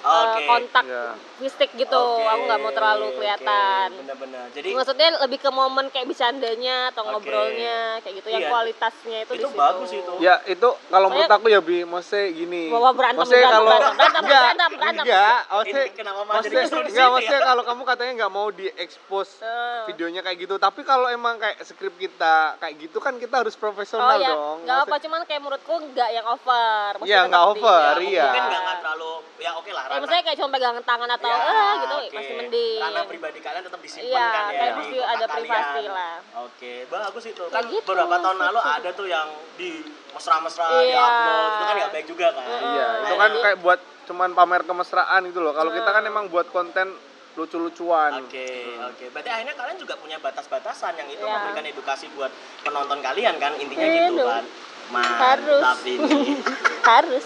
uh, 0.00 0.34
Oke. 0.34 0.44
kontak 0.44 0.84
Ya. 0.84 1.04
fisik 1.36 1.70
gitu 1.74 1.94
Oke, 1.94 2.24
aku 2.24 2.42
nggak 2.44 2.60
mau 2.60 2.72
terlalu 2.72 3.06
kelihatan 3.14 3.88
Bener-bener. 3.96 4.44
Jadi 4.50 4.68
maksudnya 4.72 5.08
lebih 5.20 5.38
ke 5.38 5.50
momen 5.50 5.86
kayak 5.88 6.06
bercandanya 6.06 6.90
atau 6.90 7.02
Oke. 7.02 7.10
ngobrolnya 7.14 7.76
kayak 8.00 8.14
gitu 8.18 8.28
yang 8.28 8.42
Iya. 8.42 8.50
kualitasnya 8.50 9.18
itu, 9.22 9.32
itu 9.32 9.38
di 9.38 9.44
situ. 9.46 9.56
bagus 9.56 9.90
itu. 9.90 10.12
ya 10.18 10.34
itu 10.44 10.68
kalau 10.86 11.06
menurut 11.08 11.30
aku 11.30 11.46
ya 11.48 11.60
bi 11.60 11.82
maksudnya 11.82 12.26
gini 12.30 12.62
Bawa 12.68 12.90
berantem, 12.92 13.20
maksudnya 13.22 13.40
berantem, 13.42 13.56
kalau 13.56 13.66
berantem, 13.66 13.94
berantem, 13.96 14.22
enggak 14.22 14.42
berantem, 14.42 14.70
berantem. 14.72 15.04
enggak 15.04 15.40
maksudnya 15.46 15.84
kenapa 15.92 16.20
jadi 16.36 16.56
maksudnya 16.56 17.06
enggak 17.06 17.22
ya? 17.22 17.38
kalau 17.42 17.62
kamu 17.62 17.82
katanya 17.84 18.12
nggak 18.16 18.32
mau 18.32 18.48
diekspos 18.50 19.28
Eh. 19.38 19.82
videonya 19.86 20.20
kayak 20.20 20.38
gitu 20.40 20.54
tapi 20.56 20.80
kalau 20.82 21.06
emang 21.06 21.36
kayak 21.36 21.56
skrip 21.62 21.94
kita 21.96 22.56
kayak 22.58 22.74
gitu 22.78 22.98
kan 22.98 23.14
kita 23.16 23.42
harus 23.42 23.54
oh 23.54 23.60
profesional 23.60 24.16
ya 24.16 24.32
dong 24.32 24.64
nggak 24.64 24.78
apa 24.82 24.96
cuman 24.98 25.20
kayak 25.24 25.40
menurutku 25.40 25.74
nggak 25.92 26.10
yang 26.10 26.26
over 26.26 26.92
Iya, 27.02 27.20
nggak 27.28 27.44
over, 27.48 27.92
Ya, 27.96 28.02
iya. 28.02 28.24
Mungkin 28.26 28.44
nggak 28.46 28.60
nggak 28.62 28.78
terlalu 28.82 29.12
ya 29.36 29.50
oke 29.54 29.70
lah. 29.70 29.84
Ya 29.86 29.88
ranah- 29.88 30.02
maksudnya 30.02 30.24
kayak 30.24 30.36
cuma 30.36 30.50
pegangan 30.50 30.82
tangan 30.82 31.10
atau 31.12 31.28
Ya, 31.28 31.38
eh 31.38 31.72
gitu 31.76 31.94
oke. 31.96 32.08
masih 32.12 32.34
mending 32.36 32.80
Ranah 32.82 33.04
pribadi 33.06 33.38
kalian 33.38 33.62
tetap 33.62 33.80
disimpan 33.80 34.08
Iya, 34.08 34.26
kan 34.26 34.42
ya. 34.44 34.50
kotak 34.50 35.06
ada 35.06 35.24
kalian. 35.24 35.30
privasi 35.36 35.84
lah. 35.88 36.14
Oke, 36.42 36.72
bagus 36.88 37.24
itu. 37.24 37.44
Kan 37.46 37.62
gitu, 37.68 37.86
beberapa 37.86 38.16
tahun 38.18 38.38
lalu 38.40 38.60
ada 38.60 38.90
tuh 38.90 39.06
yang 39.06 39.28
di 39.54 39.70
mesra-mesra 40.10 40.64
Iya. 40.66 40.82
di 40.82 40.96
upload 40.96 41.46
itu 41.46 41.62
kan 41.62 41.74
nggak 41.76 41.92
baik 41.92 42.06
juga 42.08 42.26
kan. 42.32 42.46
iya 42.48 42.86
itu 42.98 43.04
Nah, 43.06 43.16
kan 43.16 43.30
jadi- 43.30 43.42
kayak 43.44 43.58
buat 43.60 43.80
cuman 44.06 44.30
pamer 44.32 44.62
kemesraan 44.62 45.20
gitu 45.24 45.40
loh 45.40 45.52
kalau 45.52 45.70
kita 45.70 45.86
kan 45.88 46.00
Hmm. 46.00 46.10
emang 46.10 46.24
buat 46.26 46.46
konten 46.48 46.88
lucu-lucuan 47.36 48.16
Oke, 48.22 48.48
oke. 48.82 49.04
Berarti 49.10 49.28
akhirnya 49.28 49.52
kalian 49.52 49.76
juga 49.76 49.94
punya 49.94 50.16
batas-batasan 50.16 50.96
yang 50.96 51.04
itu 51.06 51.20
Iya. 51.20 51.30
memberikan 51.30 51.64
edukasi 51.66 52.08
buat 52.10 52.32
penonton 52.62 52.98
kalian 52.98 53.36
kan 53.36 53.52
intinya 53.54 53.84
Iya 53.84 54.08
gitu 54.08 54.24
dong. 54.24 54.46
Kan. 54.92 55.40
Harus. 55.40 55.62
Mantap 55.62 55.80
ini. 55.86 56.20
harus 56.86 57.24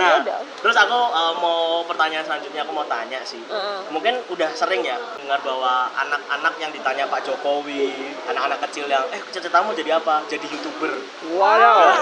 Nah, 0.00 0.24
Iya 0.24 0.40
terus 0.64 0.72
aku 0.72 0.96
uh, 0.96 1.36
mau 1.36 1.84
pertanyaan 1.84 2.24
selanjutnya 2.24 2.64
aku 2.64 2.72
mau 2.72 2.88
tanya 2.88 3.20
sih. 3.20 3.44
Heeh. 3.44 3.92
Mungkin 3.92 4.24
udah 4.32 4.48
sering 4.56 4.80
ya 4.80 4.96
dengar 5.20 5.36
bahwa 5.44 5.92
anak-anak 6.00 6.54
yang 6.56 6.72
ditanya 6.72 7.04
Pak 7.12 7.28
Jokowi, 7.28 7.92
anak-anak 8.32 8.64
kecil 8.68 8.88
yang 8.88 9.04
eh 9.12 9.20
cita-citamu 9.28 9.76
jadi 9.76 10.00
apa? 10.00 10.24
Jadi 10.32 10.48
YouTuber. 10.48 10.92
wow 11.36 11.92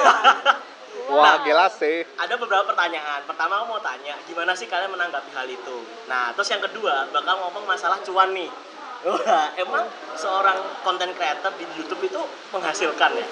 wah 1.10 1.34
Nah. 1.34 1.42
jelas 1.42 1.74
sih 1.74 2.06
Ada 2.18 2.38
beberapa 2.38 2.70
pertanyaan. 2.70 3.26
Pertama 3.26 3.58
aku 3.58 3.74
mau 3.74 3.82
tanya, 3.82 4.14
gimana 4.30 4.54
sih 4.54 4.70
kalian 4.70 4.94
menanggapi 4.94 5.30
hal 5.34 5.46
itu? 5.50 5.76
Nah, 6.06 6.30
terus 6.38 6.46
yang 6.54 6.62
kedua 6.62 7.10
bakal 7.10 7.42
ngomong 7.42 7.66
masalah 7.66 7.98
cuan 8.06 8.30
nih. 8.30 8.50
Wah, 9.00 9.56
emang 9.56 9.88
seorang 10.12 10.60
konten 10.84 11.08
creator 11.16 11.48
di 11.56 11.64
YouTube 11.72 12.04
itu 12.04 12.20
menghasilkan 12.52 13.10
ya? 13.16 13.26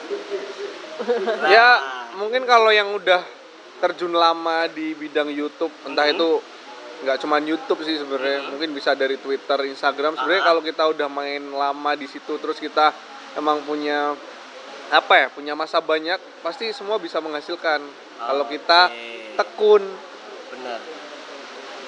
Nah, 1.45 1.51
Ya 1.55 1.69
mungkin 2.17 2.49
kalau 2.49 2.73
yang 2.73 2.97
udah 2.97 3.21
terjun 3.79 4.11
lama 4.11 4.65
di 4.67 4.97
bidang 4.97 5.29
YouTube, 5.29 5.71
entah 5.85 6.09
Mhm. 6.09 6.15
itu 6.17 6.29
nggak 6.99 7.19
cuman 7.21 7.43
YouTube 7.45 7.81
sih 7.85 8.01
sebenarnya, 8.01 8.43
Mhm. 8.43 8.49
mungkin 8.51 8.71
bisa 8.73 8.97
dari 8.97 9.21
Twitter, 9.21 9.61
Instagram. 9.69 10.17
Sebenarnya 10.17 10.43
Aha. 10.43 10.51
kalau 10.51 10.63
kita 10.65 10.83
udah 10.89 11.07
main 11.07 11.45
lama 11.53 11.93
di 11.95 12.09
situ, 12.09 12.41
terus 12.41 12.57
kita 12.57 12.91
emang 13.37 13.61
punya 13.63 14.17
apa 14.89 15.15
ya, 15.15 15.27
punya 15.29 15.53
masa 15.53 15.85
banyak, 15.85 16.17
pasti 16.41 16.73
semua 16.73 16.97
bisa 16.97 17.21
menghasilkan. 17.21 17.85
Kalau 18.19 18.49
kita 18.49 18.89
Oke. 18.89 19.37
tekun, 19.37 19.85
bener 20.51 20.81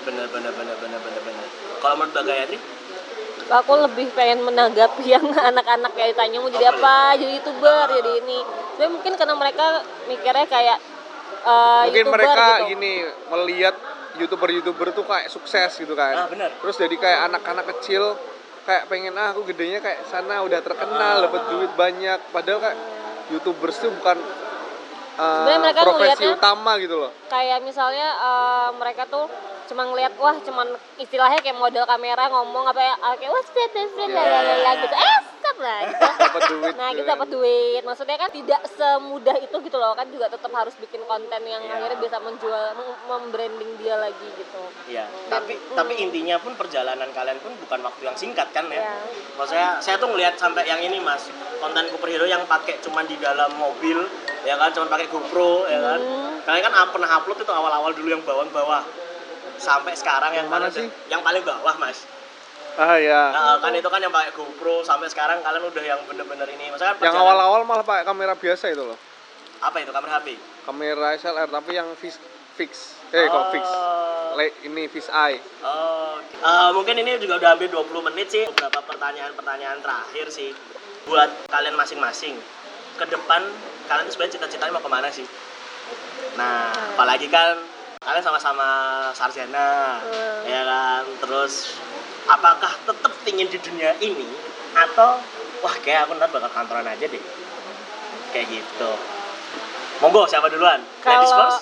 bener 0.01 0.27
bener 0.29 0.53
bener 0.53 0.77
bener 0.79 1.01
bener 1.01 1.23
bener 1.23 1.47
kalau 1.83 1.95
menurut 1.99 2.13
Mbak 2.15 2.25
Gayatri 2.25 2.59
aku 3.51 3.73
lebih 3.77 4.07
pengen 4.15 4.41
menanggapi 4.43 5.05
yang 5.05 5.27
anak-anak 5.51 5.91
kayak 5.93 6.15
ditanya 6.15 6.39
mau 6.39 6.49
jadi 6.49 6.71
apa 6.71 7.19
jadi 7.19 7.33
youtuber 7.37 7.87
jadi 7.91 8.11
ini 8.23 8.39
tapi 8.75 8.89
mungkin 8.89 9.13
karena 9.15 9.35
mereka 9.35 9.65
mikirnya 10.07 10.47
kayak 10.47 10.79
eh, 11.43 11.83
mungkin 11.85 11.99
youtuber 12.01 12.15
mereka 12.17 12.45
gitu. 12.47 12.69
gini 12.71 12.93
melihat 13.29 13.77
youtuber-youtuber 14.11 14.91
tuh 14.91 15.07
kayak 15.07 15.31
sukses 15.31 15.71
gitu 15.73 15.95
kan. 15.95 16.13
Ah, 16.17 16.27
bener. 16.27 16.51
Terus 16.59 16.77
jadi 16.77 16.93
kayak 16.93 17.21
anak-anak 17.31 17.65
kecil 17.73 18.19
kayak 18.67 18.91
pengen 18.91 19.15
ah 19.15 19.31
aku 19.31 19.47
gedenya 19.47 19.79
kayak 19.79 20.03
sana 20.05 20.43
udah 20.43 20.61
terkenal, 20.61 21.15
Ah. 21.17 21.31
dapat 21.31 21.43
duit 21.49 21.73
banyak. 21.73 22.19
Padahal 22.29 22.59
kayak 22.59 22.79
youtubers 23.31 23.79
tuh 23.79 23.89
bukan 23.95 24.19
uh, 25.15 25.25
Sebenarnya 25.47 25.61
mereka 25.63 25.81
profesi 25.87 26.25
utama 26.27 26.73
gitu 26.77 26.97
loh. 26.99 27.11
kayak 27.31 27.63
misalnya 27.63 28.09
eh, 28.19 28.69
mereka 28.77 29.07
tuh 29.07 29.31
cuma 29.71 29.87
ngeliat 29.87 30.13
wah 30.19 30.35
cuman 30.37 30.67
istilahnya 30.99 31.39
kayak 31.39 31.55
model 31.55 31.87
kamera 31.87 32.27
ngomong 32.29 32.67
apa 32.67 32.81
ya 32.81 32.95
kayak 33.15 33.31
set 33.47 33.71
set 33.71 33.89
Iya. 34.01 34.11
lalalala 34.11 34.71
gitu 34.77 34.91
eh 34.93 35.19
stop 35.33 35.57
lah 35.57 35.79
gitu. 35.87 36.03
Dapat 36.19 36.43
duit. 36.51 36.75
nah 36.75 36.89
gitu 36.89 36.97
kita 36.97 37.07
kan. 37.07 37.15
dapat 37.15 37.29
duit 37.31 37.83
maksudnya 37.83 38.17
kan 38.19 38.31
tidak 38.31 38.61
semudah 38.69 39.37
itu 39.39 39.57
gitu 39.61 39.77
loh 39.77 39.95
kan 39.95 40.07
juga 40.09 40.27
tetap 40.27 40.51
harus 40.51 40.75
bikin 40.75 41.03
konten 41.05 41.41
yang 41.41 41.63
Iya. 41.63 41.73
akhirnya 41.73 41.99
bisa 41.99 42.17
menjual 42.19 42.63
mem- 42.75 43.01
membranding 43.07 43.71
dia 43.77 43.95
lagi 43.95 44.27
gitu 44.35 44.63
Iya, 44.87 45.07
tapi 45.29 45.55
tapi 45.71 45.93
intinya 45.97 46.35
pun 46.37 46.59
perjalanan 46.59 47.07
kalian 47.11 47.39
pun 47.39 47.55
bukan 47.57 47.79
waktu 47.81 48.03
yang 48.03 48.17
singkat 48.19 48.51
kan 48.51 48.67
ya. 48.67 48.83
Iya. 48.83 48.95
Maksudnya 49.37 49.69
saya 49.79 49.97
tuh 49.97 50.11
ngelihat 50.11 50.35
sampai 50.35 50.67
yang 50.67 50.83
ini 50.83 50.99
Mas, 50.99 51.31
konten 51.59 51.87
superhero 51.87 52.27
yang 52.27 52.43
pakai 52.45 52.83
cuman 52.83 53.07
di 53.07 53.15
dalam 53.17 53.55
mobil, 53.55 54.03
ya 54.43 54.59
kan, 54.59 54.75
cuman 54.75 54.89
pakai 54.89 55.07
GoPro, 55.07 55.65
ya 55.65 55.79
kan. 55.81 56.01
Hmm. 56.01 56.43
Kalian 56.43 56.63
kan 56.65 56.91
pernah 56.91 57.09
upload 57.13 57.39
itu 57.39 57.53
awal-awal 57.53 57.95
dulu 57.95 58.09
yang 58.11 58.23
bawah-bawah. 58.23 58.83
Sampai 59.61 59.93
sekarang 59.93 60.33
yang, 60.33 60.49
Yang 60.49 60.53
mana 60.53 60.67
sih? 60.73 60.87
Yang 61.13 61.21
paling 61.21 61.43
bawah, 61.45 61.77
Mas. 61.77 62.09
Ah 62.81 62.97
ya. 62.97 63.29
Nah, 63.35 63.55
kan 63.61 63.77
itu 63.77 63.89
kan 63.93 64.01
yang 64.01 64.15
pakai 64.15 64.33
GoPro 64.33 64.81
sampai 64.87 65.11
sekarang 65.13 65.45
kalian 65.45 65.69
udah 65.69 65.85
yang 65.85 66.01
bener-bener 66.09 66.49
ini. 66.49 66.73
Maksudnya 66.73 66.97
kan 66.97 67.13
yang 67.13 67.19
awal-awal 67.19 67.61
malah 67.67 67.85
pakai 67.85 68.09
kamera 68.09 68.33
biasa 68.33 68.73
itu 68.73 68.81
loh. 68.81 68.99
apa 69.61 69.77
itu 69.85 69.93
kamera 69.93 70.17
HP? 70.17 70.41
Kamera 70.65 71.13
SLR 71.21 71.49
tapi 71.53 71.77
yang 71.77 71.93
fix 72.01 72.17
fix. 72.57 72.97
Eh 73.13 73.29
kok 73.29 73.53
fix? 73.53 73.65
Oh. 73.69 74.33
Le, 74.41 74.49
ini 74.65 74.89
fix 74.89 75.13
eye. 75.13 75.37
Oh, 75.61 76.17
eh, 76.23 76.71
mungkin 76.73 76.97
ini 76.97 77.21
juga 77.21 77.37
udah 77.37 77.49
hampir 77.53 77.69
20 77.69 78.01
menit 78.09 78.33
sih. 78.33 78.49
Beberapa 78.49 78.81
pertanyaan-pertanyaan 78.89 79.85
terakhir 79.85 80.33
sih 80.33 80.57
buat 81.05 81.29
kalian 81.53 81.77
masing-masing. 81.77 82.41
Ke 82.97 83.05
depan 83.05 83.45
kalian 83.93 84.09
tuh 84.09 84.13
sebenarnya 84.17 84.35
cita-citanya 84.41 84.73
mau 84.73 84.81
ke 84.81 84.89
mana 84.89 85.13
sih? 85.13 85.29
Nah, 86.41 86.73
apalagi 86.97 87.29
kan 87.29 87.61
kalian 88.01 88.25
sama-sama 88.25 88.69
sarjana, 89.13 90.01
Hmm. 90.01 90.49
ya 90.49 90.65
kan. 90.65 91.05
Terus 91.21 91.77
apakah 92.25 92.73
tetap 92.89 93.13
ingin 93.29 93.45
di 93.53 93.61
dunia 93.61 93.93
ini 94.01 94.25
atau 94.73 95.21
wah 95.61 95.75
kayak 95.85 96.09
aku 96.09 96.17
ntar 96.17 96.33
bakal 96.33 96.49
kantoran 96.49 96.89
aja 96.89 97.05
deh. 97.05 97.23
Kayak 98.33 98.57
gitu. 98.57 98.91
Monggo 100.01 100.25
siapa 100.25 100.49
duluan? 100.49 100.81
Ladies 100.81 101.29
kalau 101.29 101.29
first? 101.53 101.61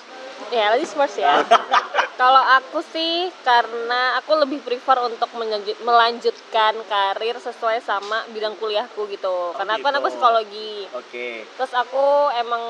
Ya 0.48 0.72
ladies 0.72 0.96
first 0.96 1.20
ya 1.20 1.44
kalau 2.20 2.40
aku 2.58 2.80
sih 2.82 3.30
karena 3.44 4.18
aku 4.18 4.34
lebih 4.42 4.64
prefer 4.64 4.98
untuk 5.06 5.30
melanjutkan 5.84 6.74
karir 6.88 7.36
sesuai 7.38 7.84
sama 7.84 8.26
bidang 8.32 8.56
kuliahku 8.56 9.06
gitu 9.12 9.54
karena 9.54 9.78
kan 9.78 9.92
gitu. 9.94 9.98
aku 10.02 10.08
psikologi 10.10 10.74
Oke. 10.96 11.44
terus 11.44 11.72
aku 11.76 12.32
emang 12.40 12.64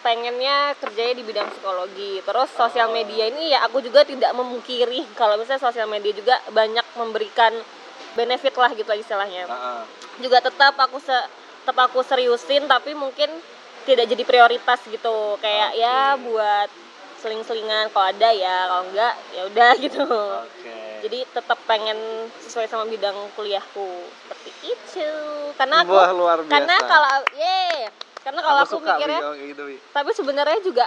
pengennya 0.00 0.74
kerjanya 0.80 1.14
di 1.14 1.24
bidang 1.24 1.48
psikologi 1.52 2.24
terus 2.24 2.50
sosial 2.56 2.90
media 2.90 3.28
ini 3.28 3.52
ya 3.52 3.62
aku 3.68 3.84
juga 3.84 4.02
tidak 4.02 4.32
memungkiri 4.32 5.04
kalau 5.14 5.36
misalnya 5.36 5.62
sosial 5.62 5.86
media 5.86 6.10
juga 6.16 6.40
banyak 6.50 6.84
memberikan 6.96 7.52
benefit 8.16 8.56
lah 8.56 8.72
gitu 8.72 8.88
lah 8.88 8.98
istilahnya 8.98 9.46
Heeh. 9.46 9.80
juga 10.24 10.42
tetap 10.42 10.74
aku 10.74 10.98
se 10.98 11.14
tetap 11.62 11.92
aku 11.92 12.00
seriusin 12.00 12.64
tapi 12.64 12.96
mungkin 12.96 13.28
tidak 13.84 14.08
jadi 14.08 14.24
prioritas 14.24 14.80
gitu 14.88 15.36
kayak 15.38 15.76
Oke. 15.76 15.80
ya 15.84 16.16
buat 16.16 16.87
seling-selingan 17.18 17.90
kalau 17.90 18.06
ada 18.14 18.30
ya 18.30 18.70
kalau 18.70 18.84
enggak 18.90 19.14
ya 19.34 19.42
udah 19.50 19.70
gitu 19.84 20.06
Oke. 20.06 20.78
jadi 21.02 21.18
tetap 21.34 21.58
pengen 21.66 21.98
sesuai 22.42 22.70
sama 22.70 22.86
bidang 22.86 23.14
kuliahku 23.34 23.88
seperti 24.26 24.50
itu 24.70 25.10
karena 25.58 25.82
aku 25.82 25.94
Wah, 25.94 26.10
luar 26.14 26.38
biasa. 26.42 26.52
karena 26.54 26.76
kalau 26.86 27.10
ye 27.34 27.90
karena 28.22 28.40
kalau 28.44 28.60
aku, 28.62 28.74
suka 28.78 28.92
mikirnya 28.98 29.20
gitu, 29.40 29.64
tapi 29.94 30.10
sebenarnya 30.14 30.58
juga 30.62 30.86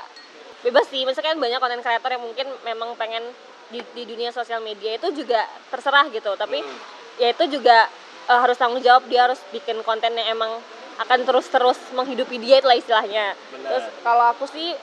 bebas 0.61 0.85
sih 0.87 1.03
misalkan 1.03 1.41
banyak 1.41 1.57
konten 1.57 1.81
kreator 1.81 2.11
yang 2.13 2.23
mungkin 2.23 2.47
memang 2.61 2.93
pengen 2.95 3.23
di, 3.71 3.81
di 3.95 4.03
dunia 4.05 4.29
sosial 4.29 4.61
media 4.61 4.99
itu 4.99 5.09
juga 5.15 5.47
terserah 5.71 6.07
gitu 6.11 6.35
tapi 6.37 6.61
Hmm. 6.61 6.77
ya 7.19 7.31
itu 7.31 7.59
juga 7.59 7.87
eh, 8.29 8.39
harus 8.39 8.55
tanggung 8.59 8.83
jawab 8.83 9.03
dia 9.09 9.25
harus 9.27 9.39
bikin 9.51 9.79
konten 9.83 10.15
yang 10.15 10.37
emang 10.37 10.59
akan 11.01 11.19
terus-terus 11.25 11.79
menghidupi 11.97 12.37
dia 12.37 12.61
itulah 12.61 12.77
istilahnya 12.77 13.33
Benar. 13.49 13.67
terus 13.73 13.85
kalau 14.05 14.25
aku 14.31 14.45
sih 14.45 14.75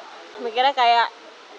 mikirnya 0.42 0.74
kayak 0.74 1.06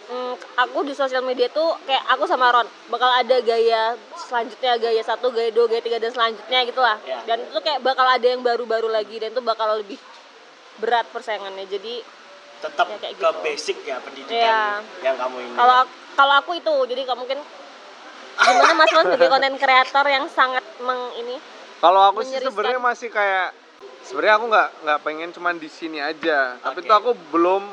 hmm, 0.09 0.33
aku 0.57 0.83
di 0.83 0.91
sosial 0.91 1.21
media 1.21 1.47
tuh 1.47 1.77
kayak 1.83 2.03
aku 2.09 2.25
sama 2.25 2.49
Ron 2.49 2.67
bakal 2.87 3.07
ada 3.07 3.37
gaya 3.39 3.93
selanjutnya 4.15 4.75
gaya 4.75 5.01
satu 5.01 5.29
gaya 5.29 5.49
dua 5.49 5.65
gaya 5.65 5.79
tiga 5.79 5.97
dan 5.97 6.09
selanjutnya 6.09 6.65
gitulah 6.65 6.97
Ya. 7.01 7.21
dan 7.25 7.41
itu 7.41 7.59
kayak 7.59 7.79
bakal 7.79 8.03
ada 8.03 8.25
yang 8.25 8.41
baru-baru 8.41 8.87
lagi 8.87 9.17
dan 9.17 9.29
itu 9.29 9.39
bakal 9.39 9.77
lebih 9.77 9.97
berat 10.77 11.05
persaingannya 11.09 11.65
jadi 11.65 12.01
tetap 12.59 12.85
Ya, 12.85 12.97
kayak 12.97 13.13
ke 13.13 13.21
gitu. 13.21 13.39
basic 13.39 13.77
ya 13.83 13.97
pendidikan 13.99 14.35
Iya. 14.35 14.61
yang 15.01 15.15
kamu 15.15 15.37
ini. 15.39 15.55
kalau 15.55 15.79
kalau 16.13 16.33
aku 16.37 16.51
itu 16.53 16.73
jadi 16.85 17.01
kamu 17.05 17.19
mungkin 17.19 17.39
gimana 18.39 18.73
mas 18.73 18.89
mas 18.89 19.03
sebagai 19.05 19.29
konten 19.29 19.55
kreator 19.55 20.05
yang 20.07 20.25
sangat 20.27 20.63
meng 20.79 20.99
ini 21.17 21.35
Kalau 21.79 22.01
aku 22.05 22.23
sih 22.23 22.35
sebenarnya 22.35 22.75
masih 22.77 23.07
kayak 23.07 23.55
sebenarnya 24.03 24.35
aku 24.35 24.45
nggak 24.47 24.69
nggak 24.83 24.99
pengen 24.99 25.29
cuman 25.31 25.55
di 25.55 25.67
sini 25.67 25.99
aja. 25.99 26.59
Tapi 26.59 26.83
Oke. 26.83 26.87
tuh 26.87 26.95
aku 26.97 27.11
belum 27.31 27.63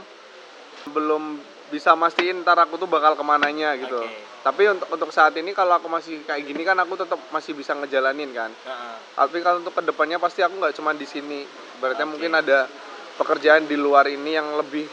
belum 0.87 1.23
bisa 1.69 1.93
mastiin 1.93 2.41
ntar 2.41 2.57
aku 2.59 2.77
tuh 2.77 2.87
bakal 2.87 3.13
ke 3.13 3.23
mananya 3.23 3.75
gitu. 3.75 3.99
Oke. 3.99 4.25
Tapi 4.39 4.63
untuk 4.69 4.87
untuk 4.89 5.11
saat 5.11 5.35
ini 5.35 5.51
kalau 5.51 5.75
aku 5.75 5.87
masih 5.87 6.23
kayak 6.23 6.43
gini 6.43 6.63
kan 6.63 6.79
aku 6.79 6.95
tetap 6.97 7.19
masih 7.29 7.53
bisa 7.53 7.75
ngejalanin 7.75 8.31
kan. 8.31 8.51
Heeh. 8.55 8.95
Tapi 9.13 9.39
kalau 9.41 9.59
untuk 9.59 9.73
ke 9.73 9.83
depannya 9.83 10.17
pasti 10.17 10.41
aku 10.41 10.55
nggak 10.55 10.73
cuman 10.73 10.95
di 10.95 11.05
sini. 11.05 11.43
Berarti 11.77 12.01
Oke. 12.01 12.11
mungkin 12.13 12.33
ada 12.33 12.71
pekerjaan 13.15 13.65
di 13.65 13.75
luar 13.75 14.07
ini 14.07 14.31
yang 14.33 14.55
lebih 14.55 14.87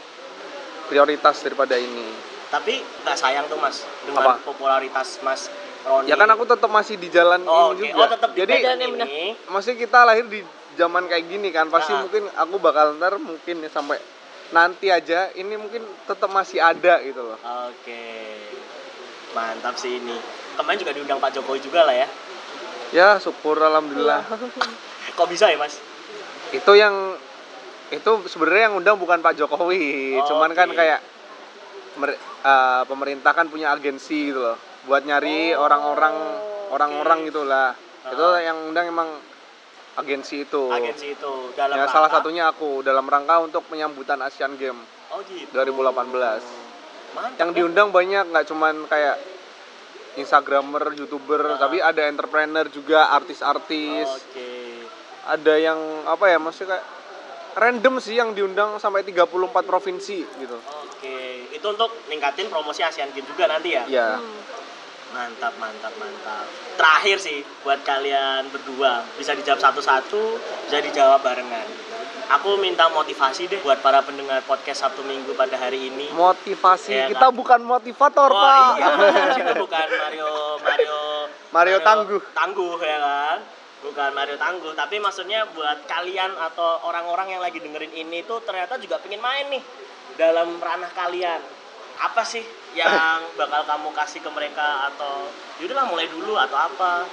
prioritas 0.84 1.40
daripada 1.40 1.74
ini. 1.74 2.32
tapi 2.46 2.78
nggak 2.78 3.18
sayang 3.18 3.50
tuh 3.50 3.58
mas 3.58 3.82
dengan 4.06 4.30
Apa? 4.30 4.46
popularitas 4.46 5.18
mas 5.20 5.50
Roni 5.82 6.06
Ya 6.06 6.14
kan 6.14 6.30
aku 6.30 6.46
tetap 6.46 6.70
masih 6.70 6.94
di 6.94 7.10
jalan 7.10 7.42
oh, 7.42 7.74
ini 7.74 7.90
oke. 7.90 7.90
juga. 7.90 7.98
oh 7.98 8.08
tetap 8.08 8.30
di 8.30 8.38
Jadi 8.38 8.54
ini 8.62 9.34
maksudnya 9.50 9.78
kita 9.80 9.98
lahir 10.06 10.24
di 10.24 10.38
zaman 10.74 11.02
kayak 11.04 11.24
gini 11.26 11.50
kan 11.50 11.66
pasti 11.66 11.90
Ah. 11.90 11.98
mungkin 11.98 12.30
aku 12.30 12.54
bakal 12.56 12.94
ntar 12.94 13.18
mungkin 13.18 13.58
ya 13.58 13.66
sampai 13.68 13.98
nanti 14.54 14.86
aja 14.88 15.34
ini 15.34 15.58
mungkin 15.58 15.82
tetap 16.06 16.30
masih 16.30 16.62
ada 16.62 17.02
gitu 17.02 17.18
loh. 17.20 17.38
Oke. 17.66 18.38
Mantap 19.34 19.74
sih 19.74 19.98
ini. 19.98 20.14
Kemarin 20.54 20.78
juga 20.78 20.94
diundang 20.94 21.18
Pak 21.18 21.34
Jokowi 21.34 21.58
juga 21.58 21.82
lah 21.82 21.94
ya. 21.94 22.06
Ya 22.94 23.08
syukur 23.18 23.58
alhamdulillah. 23.58 24.22
Kok 25.18 25.26
bisa 25.26 25.50
ya 25.50 25.58
mas? 25.58 25.82
Itu 26.54 26.78
yang 26.78 27.18
itu 27.90 28.10
sebenarnya 28.30 28.70
yang 28.70 28.78
undang 28.78 28.96
bukan 28.96 29.18
Pak 29.18 29.34
Jokowi. 29.34 30.14
Oh, 30.22 30.26
cuman 30.30 30.54
kan 30.54 30.70
oke. 30.70 30.78
kayak 30.78 31.02
mer- 31.98 32.18
eh, 32.40 32.82
pemerintah 32.86 33.34
kan 33.34 33.50
punya 33.50 33.74
agensi 33.74 34.30
gitu 34.30 34.38
loh. 34.38 34.56
Buat 34.86 35.02
nyari 35.02 35.50
Oh, 35.52 35.66
orang-orang 35.66 36.14
oke. 36.14 36.70
orang-orang 36.70 37.18
gitulah 37.26 37.74
itu 38.04 38.22
Ah. 38.22 38.38
yang 38.38 38.70
undang 38.70 38.86
emang 38.86 39.10
agensi 39.96 40.42
itu. 40.42 40.64
Agensi 40.68 41.06
itu 41.12 41.32
dalam 41.54 41.74
ya 41.74 41.86
salah 41.86 42.06
rangka- 42.06 42.20
satunya 42.20 42.44
aku 42.46 42.82
dalam 42.82 43.04
rangka 43.04 43.38
untuk 43.40 43.62
penyambutan 43.64 44.18
Asian 44.20 44.54
Games. 44.54 44.82
Oh 45.08 45.22
gitu. 45.22 45.46
2018 45.48 46.42
mantap. 47.14 47.38
Yang 47.38 47.50
ya. 47.50 47.56
diundang 47.56 47.88
banyak 47.90 48.24
nggak 48.26 48.46
cuman 48.46 48.74
kayak 48.84 49.16
instagramer 50.14 50.94
youtuber 50.94 51.42
Ah. 51.48 51.58
tapi 51.58 51.78
ada 51.80 52.02
entrepreneur 52.04 52.66
juga 52.68 53.10
artis-artis. 53.10 54.06
Oke. 54.06 54.50
Ada 55.24 55.54
yang 55.56 55.78
apa 56.04 56.28
ya 56.28 56.38
maksudnya 56.38 56.74
kayak 56.74 56.86
random 57.56 57.94
sih 57.96 58.14
yang 58.14 58.30
diundang 58.30 58.76
sampai 58.76 59.02
34 59.02 59.62
provinsi 59.62 60.18
gitu. 60.26 60.58
Oke. 60.84 61.48
Itu 61.50 61.66
untuk 61.68 61.90
ningkatin 62.06 62.46
promosi 62.46 62.82
Asian 62.82 63.10
Games 63.10 63.26
juga 63.26 63.46
nanti 63.48 63.72
ya? 63.72 63.82
Ya 63.86 64.08
Hmm. 64.16 64.42
Mantap, 65.14 65.54
mantap, 65.62 65.94
mantap. 65.94 66.42
Terakhir 66.74 67.22
sih 67.22 67.46
buat 67.62 67.78
kalian 67.86 68.50
berdua, 68.50 69.06
bisa 69.14 69.30
dijawab 69.30 69.62
satu-satu, 69.62 70.22
bisa 70.66 70.82
dijawab 70.82 71.22
barengan. 71.22 71.62
Aku 72.34 72.58
minta 72.58 72.90
motivasi 72.90 73.46
deh 73.46 73.62
buat 73.62 73.78
para 73.78 74.02
pendengar 74.02 74.42
podcast 74.42 74.82
Sabtu 74.82 75.06
Minggu 75.06 75.38
pada 75.38 75.54
hari 75.54 75.86
ini. 75.86 76.10
Motivasi. 76.10 76.90
Iya, 76.90 77.06
Kita 77.14 77.30
Kak. 77.30 77.36
bukan 77.36 77.60
motivator, 77.62 78.26
Oh 78.26 78.34
Pak. 78.34 78.74
iya, 78.74 78.90
itu 79.38 79.52
bukan 79.54 79.86
Mario 79.94 80.30
Mario 80.58 80.98
Mario 81.54 81.78
Tangguh. 81.86 82.20
Tangguh 82.34 82.74
ya 82.82 82.98
kan? 82.98 83.38
Bukan 83.86 84.10
Mario 84.18 84.34
Tangguh, 84.34 84.72
tapi 84.74 84.98
maksudnya 84.98 85.46
buat 85.54 85.86
kalian 85.86 86.34
atau 86.42 86.82
orang-orang 86.82 87.38
yang 87.38 87.42
lagi 87.44 87.62
dengerin 87.62 87.94
ini 87.94 88.26
tuh 88.26 88.42
ternyata 88.42 88.82
juga 88.82 88.98
pengen 88.98 89.22
main 89.22 89.46
nih 89.46 89.62
dalam 90.18 90.58
ranah 90.58 90.90
kalian. 90.90 91.38
Apa 92.02 92.26
sih 92.26 92.42
yang 92.74 93.22
bakal 93.34 93.62
kamu 93.64 93.88
kasih 93.92 94.18
ke 94.18 94.30
mereka 94.30 94.66
atau 94.88 95.30
yaudahlah 95.56 95.86
mulai 95.86 96.06
dulu 96.06 96.34
atau 96.34 96.58
apa? 96.58 97.06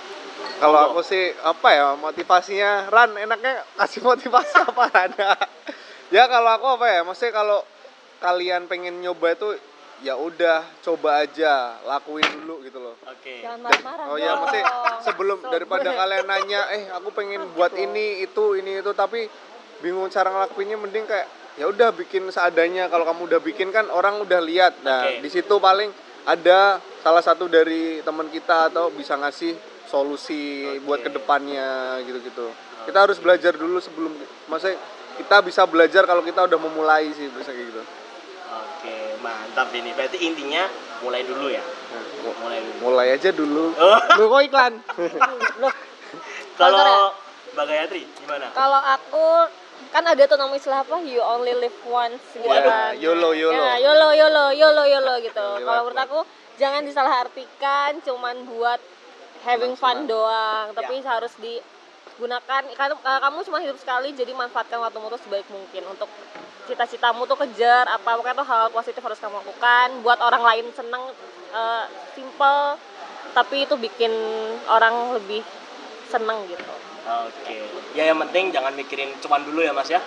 Kalau 0.58 0.74
Monggo. 0.76 0.91
aku 0.97 1.02
sih 1.04 1.32
apa 1.38 1.69
ya 1.69 1.88
motivasinya 1.93 2.89
Ran 2.89 3.13
enaknya 3.13 3.62
kasih 3.76 4.02
motivasi 4.02 4.58
apa 4.67 4.86
ada 4.89 5.32
ya 6.15 6.26
kalau 6.26 6.50
aku 6.52 6.67
apa 6.76 6.86
ya 6.89 7.00
maksudnya 7.02 7.34
kalau 7.36 7.60
kalian 8.17 8.65
pengen 8.65 9.00
nyoba 9.00 9.34
itu 9.34 9.54
ya 10.02 10.17
udah 10.17 10.65
coba 10.82 11.21
aja 11.21 11.78
lakuin 11.86 12.26
dulu 12.36 12.65
gitu 12.65 12.82
loh 12.82 12.97
Oke. 13.06 13.45
Jangan 13.45 13.69
Dan- 13.69 13.86
marah-marah. 13.86 14.10
oh 14.10 14.17
ya 14.17 14.32
maksudnya 14.36 14.65
sebelum 15.00 15.38
daripada 15.45 15.86
gue. 15.88 15.97
kalian 16.02 16.26
nanya 16.26 16.62
eh 16.74 16.84
aku 16.89 17.13
pengen 17.13 17.45
buat 17.54 17.74
ini 17.74 18.26
itu 18.26 18.58
ini 18.58 18.82
itu 18.82 18.91
tapi 18.93 19.30
bingung 19.78 20.10
cara 20.10 20.30
ngelakuinnya 20.30 20.74
mending 20.76 21.06
kayak 21.06 21.30
ya 21.54 21.66
udah 21.66 21.92
bikin 21.92 22.28
seadanya 22.28 22.88
kalau 22.88 23.04
kamu 23.04 23.28
udah 23.28 23.40
bikin 23.40 23.70
kan 23.70 23.88
orang 23.88 24.20
udah 24.20 24.40
lihat 24.40 24.80
nah 24.82 25.04
Oke. 25.06 25.20
di 25.20 25.30
situ 25.30 25.56
paling 25.58 25.92
ada 26.24 26.78
salah 27.00 27.20
satu 27.20 27.46
dari 27.46 28.00
teman 28.00 28.28
kita 28.28 28.70
atau 28.70 28.88
bisa 28.90 29.16
ngasih 29.16 29.58
solusi 29.86 30.42
Oke. 30.70 30.80
buat 30.82 31.00
ke 31.02 31.10
depannya 31.10 31.68
gitu-gitu 32.02 32.48
kita 32.82 32.98
harus 33.00 33.18
belajar 33.18 33.54
dulu 33.54 33.78
sebelum 33.78 34.14
maksudnya 34.48 34.80
kita 35.14 35.38
bisa 35.42 35.62
belajar 35.64 36.04
kalau 36.04 36.22
kita 36.22 36.44
udah 36.44 36.58
memulai 36.58 37.12
sih 37.12 37.28
bisa 37.28 37.50
kayak 37.50 37.68
gitu 37.68 37.84
Oke, 38.52 39.16
mantap 39.22 39.72
ini. 39.72 39.94
Berarti 39.94 40.18
intinya 40.20 40.68
mulai 41.00 41.24
dulu 41.24 41.48
ya. 41.48 41.62
Nah, 41.62 42.04
mu- 42.20 42.36
Mulai 42.42 42.60
dulu. 42.60 42.78
mulai 42.82 43.08
aja 43.14 43.30
dulu 43.32 43.66
Oh. 43.80 44.00
lu 44.18 44.24
kok 44.28 44.42
iklan 44.44 44.74
Loh, 45.62 45.74
Kalau? 46.58 47.14
Mbak 47.52 47.64
Gayatri 47.64 48.04
gimana? 48.18 48.52
kalau 48.52 48.82
aku 48.82 49.26
kan 49.91 50.04
ada 50.08 50.23
tuh 50.23 50.39
nama 50.39 50.56
istilah 50.56 50.88
apa? 50.88 51.04
You 51.04 51.19
only 51.19 51.51
live 51.51 51.75
once 51.84 52.23
gitu 52.32 52.47
Ya, 52.47 52.63
kan. 52.63 52.95
YOLO, 52.95 53.36
YOLO. 53.36 53.51
ya, 53.54 53.75
YOLO 53.77 54.10
YOLO 54.15 54.45
YOLO 54.56 54.84
YOLO 54.88 55.13
gitu. 55.19 55.47
Kalau 55.62 55.82
menurut 55.84 55.99
aku 55.99 56.19
jangan 56.56 56.88
disalahartikan 56.88 57.99
cuman 57.99 58.47
buat 58.47 58.80
having 59.43 59.75
fun 59.75 60.08
doang. 60.08 60.71
Tapi 60.71 61.04
Ya. 61.04 61.12
harus 61.12 61.36
digunakan. 61.38 62.62
Kan 62.71 62.89
eh, 62.95 63.19
kamu 63.19 63.38
cuma 63.43 63.60
hidup 63.60 63.75
sekali 63.75 64.15
jadi 64.15 64.32
manfaatkan 64.32 64.80
waktumu 64.80 65.12
tuh 65.12 65.19
sebaik 65.19 65.45
mungkin. 65.51 65.84
Untuk 65.91 66.08
cita-citamu 66.71 67.27
tuh 67.27 67.36
kejar 67.36 67.84
apa 67.86 68.15
pokoknya 68.15 68.38
tuh 68.39 68.47
hal 68.47 68.65
positif 68.71 69.04
harus 69.04 69.19
kamu 69.19 69.43
lakukan. 69.43 69.88
Buat 70.08 70.23
orang 70.23 70.43
lain 70.47 70.65
seneng 70.71 71.04
eh, 71.51 71.86
simple 72.15 72.80
tapi 73.32 73.63
itu 73.63 73.75
bikin 73.80 74.12
orang 74.67 75.15
lebih 75.15 75.39
seneng 76.12 76.43
gitu 76.45 76.74
Oke. 77.02 77.58
Ya 77.91 78.06
yang 78.06 78.19
penting 78.19 78.52
jangan 78.52 78.71
mikirin 78.71 79.10
cuman 79.17 79.41
dulu 79.41 79.58
ya 79.60 79.71
Mas 79.71 79.88
ya. 79.88 79.97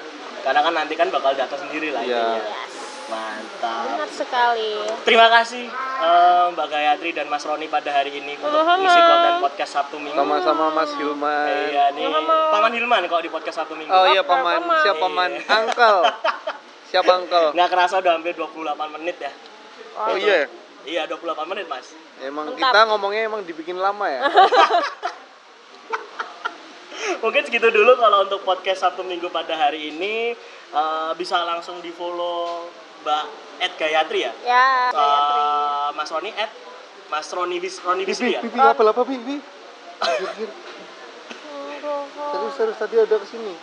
Karena 0.40 0.60
kan 0.60 0.70
nanti 0.72 0.94
kan 0.94 1.08
bakal 1.08 1.32
jatuh 1.32 1.58
sendiri 1.58 1.90
lah 1.90 2.00
Iya. 2.00 2.38
yes 2.38 2.72
Mantap. 3.04 3.84
benar 3.90 4.08
sekali 4.08 4.80
Terima 5.02 5.28
kasih 5.28 5.68
eh, 5.68 6.44
Mbak 6.50 6.66
Gayatri 6.66 7.10
dan 7.10 7.26
Mas 7.26 7.42
Roni 7.42 7.66
pada 7.66 7.90
hari 7.90 8.14
ini 8.14 8.32
untuk 8.34 8.48
Sama-sama. 8.54 8.80
ngisi 8.80 9.00
konten 9.02 9.32
podcast 9.42 9.72
Sabtu 9.74 9.96
Minggu. 9.98 10.16
sama-sama 10.16 10.64
Mas 10.72 10.92
Hilman 10.94 11.48
Iya 11.68 11.84
nih, 11.92 12.04
Sama-sama. 12.06 12.36
Paman 12.50 12.72
Hilman 12.72 13.02
kalau 13.04 13.20
di 13.20 13.28
podcast 13.28 13.56
Sabtu 13.58 13.74
Minggu. 13.74 13.90
Oh 13.90 14.06
iya 14.06 14.22
paman, 14.22 14.56
paman? 14.58 14.80
siapa 14.80 15.00
paman? 15.00 15.30
Iya. 15.34 15.52
Uncle. 15.58 16.00
Siapa 16.86 17.10
uncle? 17.18 17.46
Nggak 17.50 17.68
kerasa 17.68 17.94
udah 17.98 18.12
hampir 18.14 18.32
28 18.32 18.54
menit 18.94 19.16
ya. 19.18 19.32
Oh 19.98 20.14
iya. 20.14 20.46
Iya, 20.84 21.02
28 21.04 21.18
menit, 21.44 21.66
Mas. 21.66 21.90
Emang 22.20 22.46
Mantap. 22.46 22.60
kita 22.62 22.80
ngomongnya 22.86 23.22
emang 23.24 23.42
dibikin 23.42 23.74
lama 23.76 24.06
ya? 24.06 24.20
Mungkin 27.22 27.42
segitu 27.44 27.68
dulu 27.68 27.96
kalau 27.96 28.24
untuk 28.24 28.40
podcast 28.44 28.84
Sabtu 28.84 29.04
Minggu 29.04 29.28
pada 29.28 29.56
hari 29.56 29.92
ini 29.92 30.36
Eh, 30.74 31.12
bisa 31.14 31.38
langsung 31.46 31.78
di 31.78 31.94
follow 31.94 32.66
Mbak 33.06 33.24
Ed 33.62 33.72
Gayatri 33.78 34.26
ya. 34.26 34.32
ya 34.42 34.90
Gayatri. 34.90 35.38
Eh, 35.38 35.88
Mas 35.94 36.10
Roni 36.10 36.30
Ed 36.34 36.50
Mas 37.06 37.28
Roni 37.30 37.56
Bis 37.62 37.78
Roni 37.78 38.02
Bisri 38.02 38.34
ya. 38.34 38.42
Bibi, 38.42 38.58
apa 38.58 38.82
apa 38.82 39.02
Bibi? 39.06 39.38
Terus 42.34 42.52
terus 42.58 42.74
tadi 42.74 42.94
ada 42.98 43.14
ke 43.14 43.26
sini. 43.30 43.54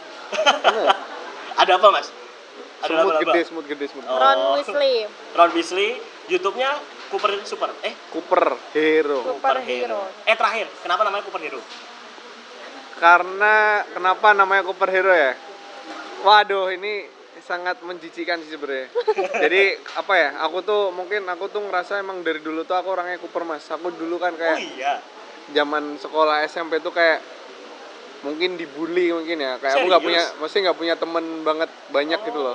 Ya? 0.64 0.96
Ada 1.62 1.78
apa 1.78 1.88
Mas? 1.92 2.08
Ada 2.82 3.04
Semut 3.04 3.14
apa? 3.14 3.22
gede, 3.28 3.42
semut 3.46 3.66
gede, 3.68 3.86
semut. 3.92 4.08
Oh. 4.08 4.18
Ron 4.18 4.40
Weasley 4.58 5.06
Ron 5.38 5.52
Weasley, 5.54 6.00
YouTube-nya 6.32 6.74
Cooper 7.12 7.38
Super. 7.44 7.70
Eh, 7.84 7.94
Cooper 8.10 8.56
Hero. 8.72 9.20
Superhero. 9.22 10.02
Eh 10.26 10.34
terakhir, 10.34 10.72
kenapa 10.82 11.04
namanya 11.06 11.28
Cooper 11.28 11.44
Hero? 11.44 11.62
Karena 13.02 13.56
kenapa 13.90 14.32
namanya 14.32 14.62
Cooper 14.62 14.86
Hero 14.88 15.10
ya? 15.10 15.34
Waduh, 16.22 16.70
ini 16.70 17.10
sangat 17.42 17.82
menjijikan 17.82 18.38
sih 18.40 18.54
sebenarnya. 18.54 18.94
Jadi 19.42 19.62
apa 19.98 20.14
ya? 20.14 20.30
Aku 20.46 20.62
tuh 20.62 20.94
mungkin 20.94 21.26
aku 21.26 21.50
tuh 21.50 21.66
ngerasa 21.66 21.98
emang 21.98 22.22
dari 22.22 22.38
dulu 22.38 22.62
tuh 22.62 22.78
aku 22.78 22.94
orangnya 22.94 23.18
Cooper 23.18 23.42
Mas. 23.42 23.66
Aku 23.68 23.90
dulu 23.90 24.16
kan 24.16 24.32
Oh 24.32 24.38
kayak 24.38 24.60
iya. 24.72 25.02
zaman 25.50 25.98
sekolah 25.98 26.46
SMP 26.46 26.78
tuh 26.78 26.94
kayak 26.94 27.20
mungkin 28.22 28.54
dibully 28.54 29.10
mungkin 29.10 29.42
ya 29.42 29.58
kayak 29.58 29.82
aku 29.82 29.90
nggak 29.90 30.04
punya 30.06 30.22
Serius? 30.22 30.38
mesti 30.38 30.58
nggak 30.62 30.78
punya 30.78 30.94
temen 30.94 31.26
banget 31.42 31.70
banyak 31.90 32.22
gitu 32.22 32.38
loh 32.40 32.54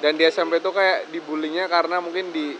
dan 0.00 0.16
di 0.16 0.24
SMP 0.24 0.58
tuh 0.58 0.72
kayak 0.72 1.12
dibulinya 1.12 1.68
karena 1.68 2.00
mungkin 2.00 2.32
di 2.32 2.56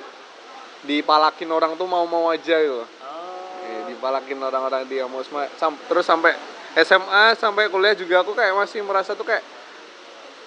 dipalakin 0.85 1.49
orang 1.49 1.73
tuh 1.75 1.89
mau-mau 1.89 2.29
aja 2.29 2.53
gitu 2.55 2.85
loh 2.85 2.89
Oh. 3.01 3.65
Eh, 3.65 3.81
dipalakin 3.89 4.37
orang-orang 4.39 4.85
dia 4.85 5.09
mau 5.09 5.25
sem- 5.25 5.49
sam- 5.57 5.81
terus 5.89 6.05
sampai 6.05 6.37
SMA 6.77 7.39
sampai 7.39 7.71
kuliah 7.71 7.95
juga 7.95 8.21
aku 8.21 8.35
kayak 8.35 8.55
masih 8.55 8.83
merasa 8.83 9.15
tuh 9.15 9.23
kayak 9.23 9.43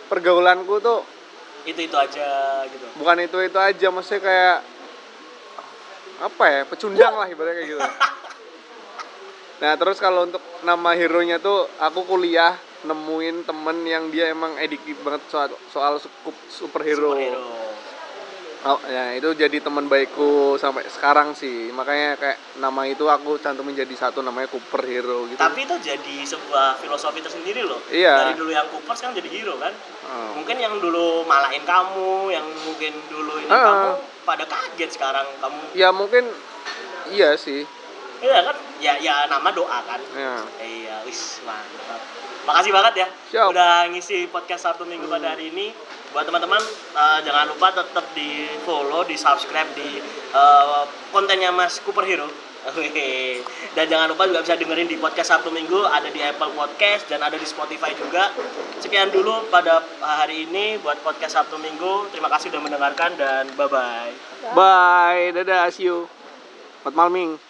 pergaulanku 0.07 0.79
tuh 0.79 1.03
Itu-itu 1.63 1.95
aja 1.95 2.63
gitu. 2.67 2.87
bukan 2.95 3.19
itu 3.19 3.37
itu 3.43 3.59
aja 3.59 3.87
maksudnya 3.91 4.21
kayak 4.23 4.57
apa 6.17 6.43
ya 6.47 6.61
pecundang 6.63 7.13
lah 7.13 7.27
ibaratnya 7.27 7.55
kayak 7.59 7.69
gitu 7.69 7.79
nah 9.61 9.73
terus 9.75 9.97
kalau 9.99 10.23
untuk 10.23 10.39
nama 10.63 10.95
hero 10.95 11.19
nya 11.21 11.37
tuh 11.37 11.67
aku 11.77 12.07
kuliah 12.07 12.55
nemuin 12.83 13.43
temen 13.43 13.77
yang 13.83 14.07
dia 14.07 14.31
emang 14.31 14.55
ediktif 14.57 14.95
banget 15.01 15.21
soal 15.27 15.49
soal 15.67 15.93
sup- 15.97 16.13
superhero 16.47 17.11
Superhero. 17.11 17.66
Oh, 18.59 18.81
ya 18.83 19.13
itu 19.13 19.29
jadi 19.31 19.61
teman 19.61 19.85
baikku 19.85 20.57
sampai 20.57 20.81
sekarang 20.87 21.31
sih 21.31 21.69
makanya 21.69 22.17
kayak 22.17 22.37
nama 22.57 22.83
itu 22.83 23.05
aku 23.05 23.37
cantumin 23.37 23.71
jadi 23.71 23.93
satu 23.93 24.19
namanya 24.19 24.49
Cooper 24.49 24.81
Hero 24.81 25.23
gitu 25.25 25.37
Tapi 25.37 25.61
itu 25.61 25.77
jadi 25.77 26.15
sebuah 26.25 26.73
filosofi 26.75 27.21
tersendiri 27.21 27.61
loh. 27.61 27.77
Iya. 27.87 28.17
Dari 28.17 28.33
dulu 28.33 28.49
yang 28.49 28.65
Cooper 28.67 28.91
sekarang 28.91 29.13
jadi 29.15 29.29
hero 29.29 29.55
kan. 29.55 29.69
Oh. 30.03 30.41
Mungkin 30.41 30.57
yang 30.57 30.73
dulu 30.77 31.21
malain 31.23 31.61
kamu, 31.61 32.33
yang 32.33 32.43
mungkin 32.65 32.97
dulu 33.07 33.37
ini 33.37 33.47
Ah. 33.47 33.61
kamu 33.61 33.89
pada 34.23 34.43
kaget 34.43 34.89
sekarang 34.91 35.27
kamu. 35.37 35.61
ya 35.71 35.89
mungkin 35.89 36.25
iya 37.07 37.37
sih 37.37 37.63
Iya 38.17 38.41
kan? 38.43 38.57
Ya 38.79 38.97
ya 38.97 39.29
nama 39.29 39.53
doa 39.53 39.79
kan. 39.81 40.01
ya 40.11 40.41
Iya, 40.57 41.05
wis 41.05 41.45
mantap. 41.45 42.01
Makasih 42.43 42.71
banget 42.71 42.93
ya 42.97 43.07
Siap. 43.29 43.47
udah 43.53 43.85
ngisi 43.87 44.25
podcast 44.27 44.65
Sabtu 44.65 44.83
Minggu 44.83 45.05
pada 45.05 45.31
hari 45.31 45.53
ini. 45.53 45.69
Buat 46.17 46.33
teman-teman 46.33 46.57
eh, 46.97 47.19
jangan 47.29 47.45
lupa 47.53 47.77
tetap 47.77 48.01
di 48.17 48.49
follow, 48.65 49.05
di 49.05 49.13
subscribe 49.13 49.69
di 49.77 50.01
eh, 50.33 50.83
kontennya 51.13 51.53
Mas 51.53 51.77
Cooper 51.85 52.01
Hero. 52.09 52.25
Dan 53.77 53.85
jangan 53.85 54.09
lupa 54.09 54.25
juga 54.25 54.41
bisa 54.41 54.57
dengerin 54.57 54.89
di 54.89 54.97
podcast 54.97 55.37
Sabtu 55.37 55.53
Minggu 55.53 55.77
ada 55.85 56.09
di 56.09 56.17
Apple 56.17 56.57
Podcast 56.57 57.05
dan 57.05 57.21
ada 57.21 57.37
di 57.37 57.45
Spotify 57.45 57.93
juga. 57.93 58.33
Sekian 58.81 59.13
dulu 59.13 59.45
pada 59.53 59.85
hari 60.01 60.49
ini 60.49 60.81
buat 60.81 60.97
podcast 61.05 61.37
Sabtu 61.37 61.61
Minggu. 61.61 62.09
Terima 62.09 62.33
kasih 62.33 62.49
sudah 62.49 62.65
mendengarkan 62.65 63.13
dan 63.13 63.45
bye 63.53 63.69
bye. 63.69 64.09
bye 64.57 65.29
dadah 65.37 65.69
see 65.69 65.85
you 65.85 66.09
Selamat 66.81 66.97
malam 66.97 67.13
Ming. 67.13 67.46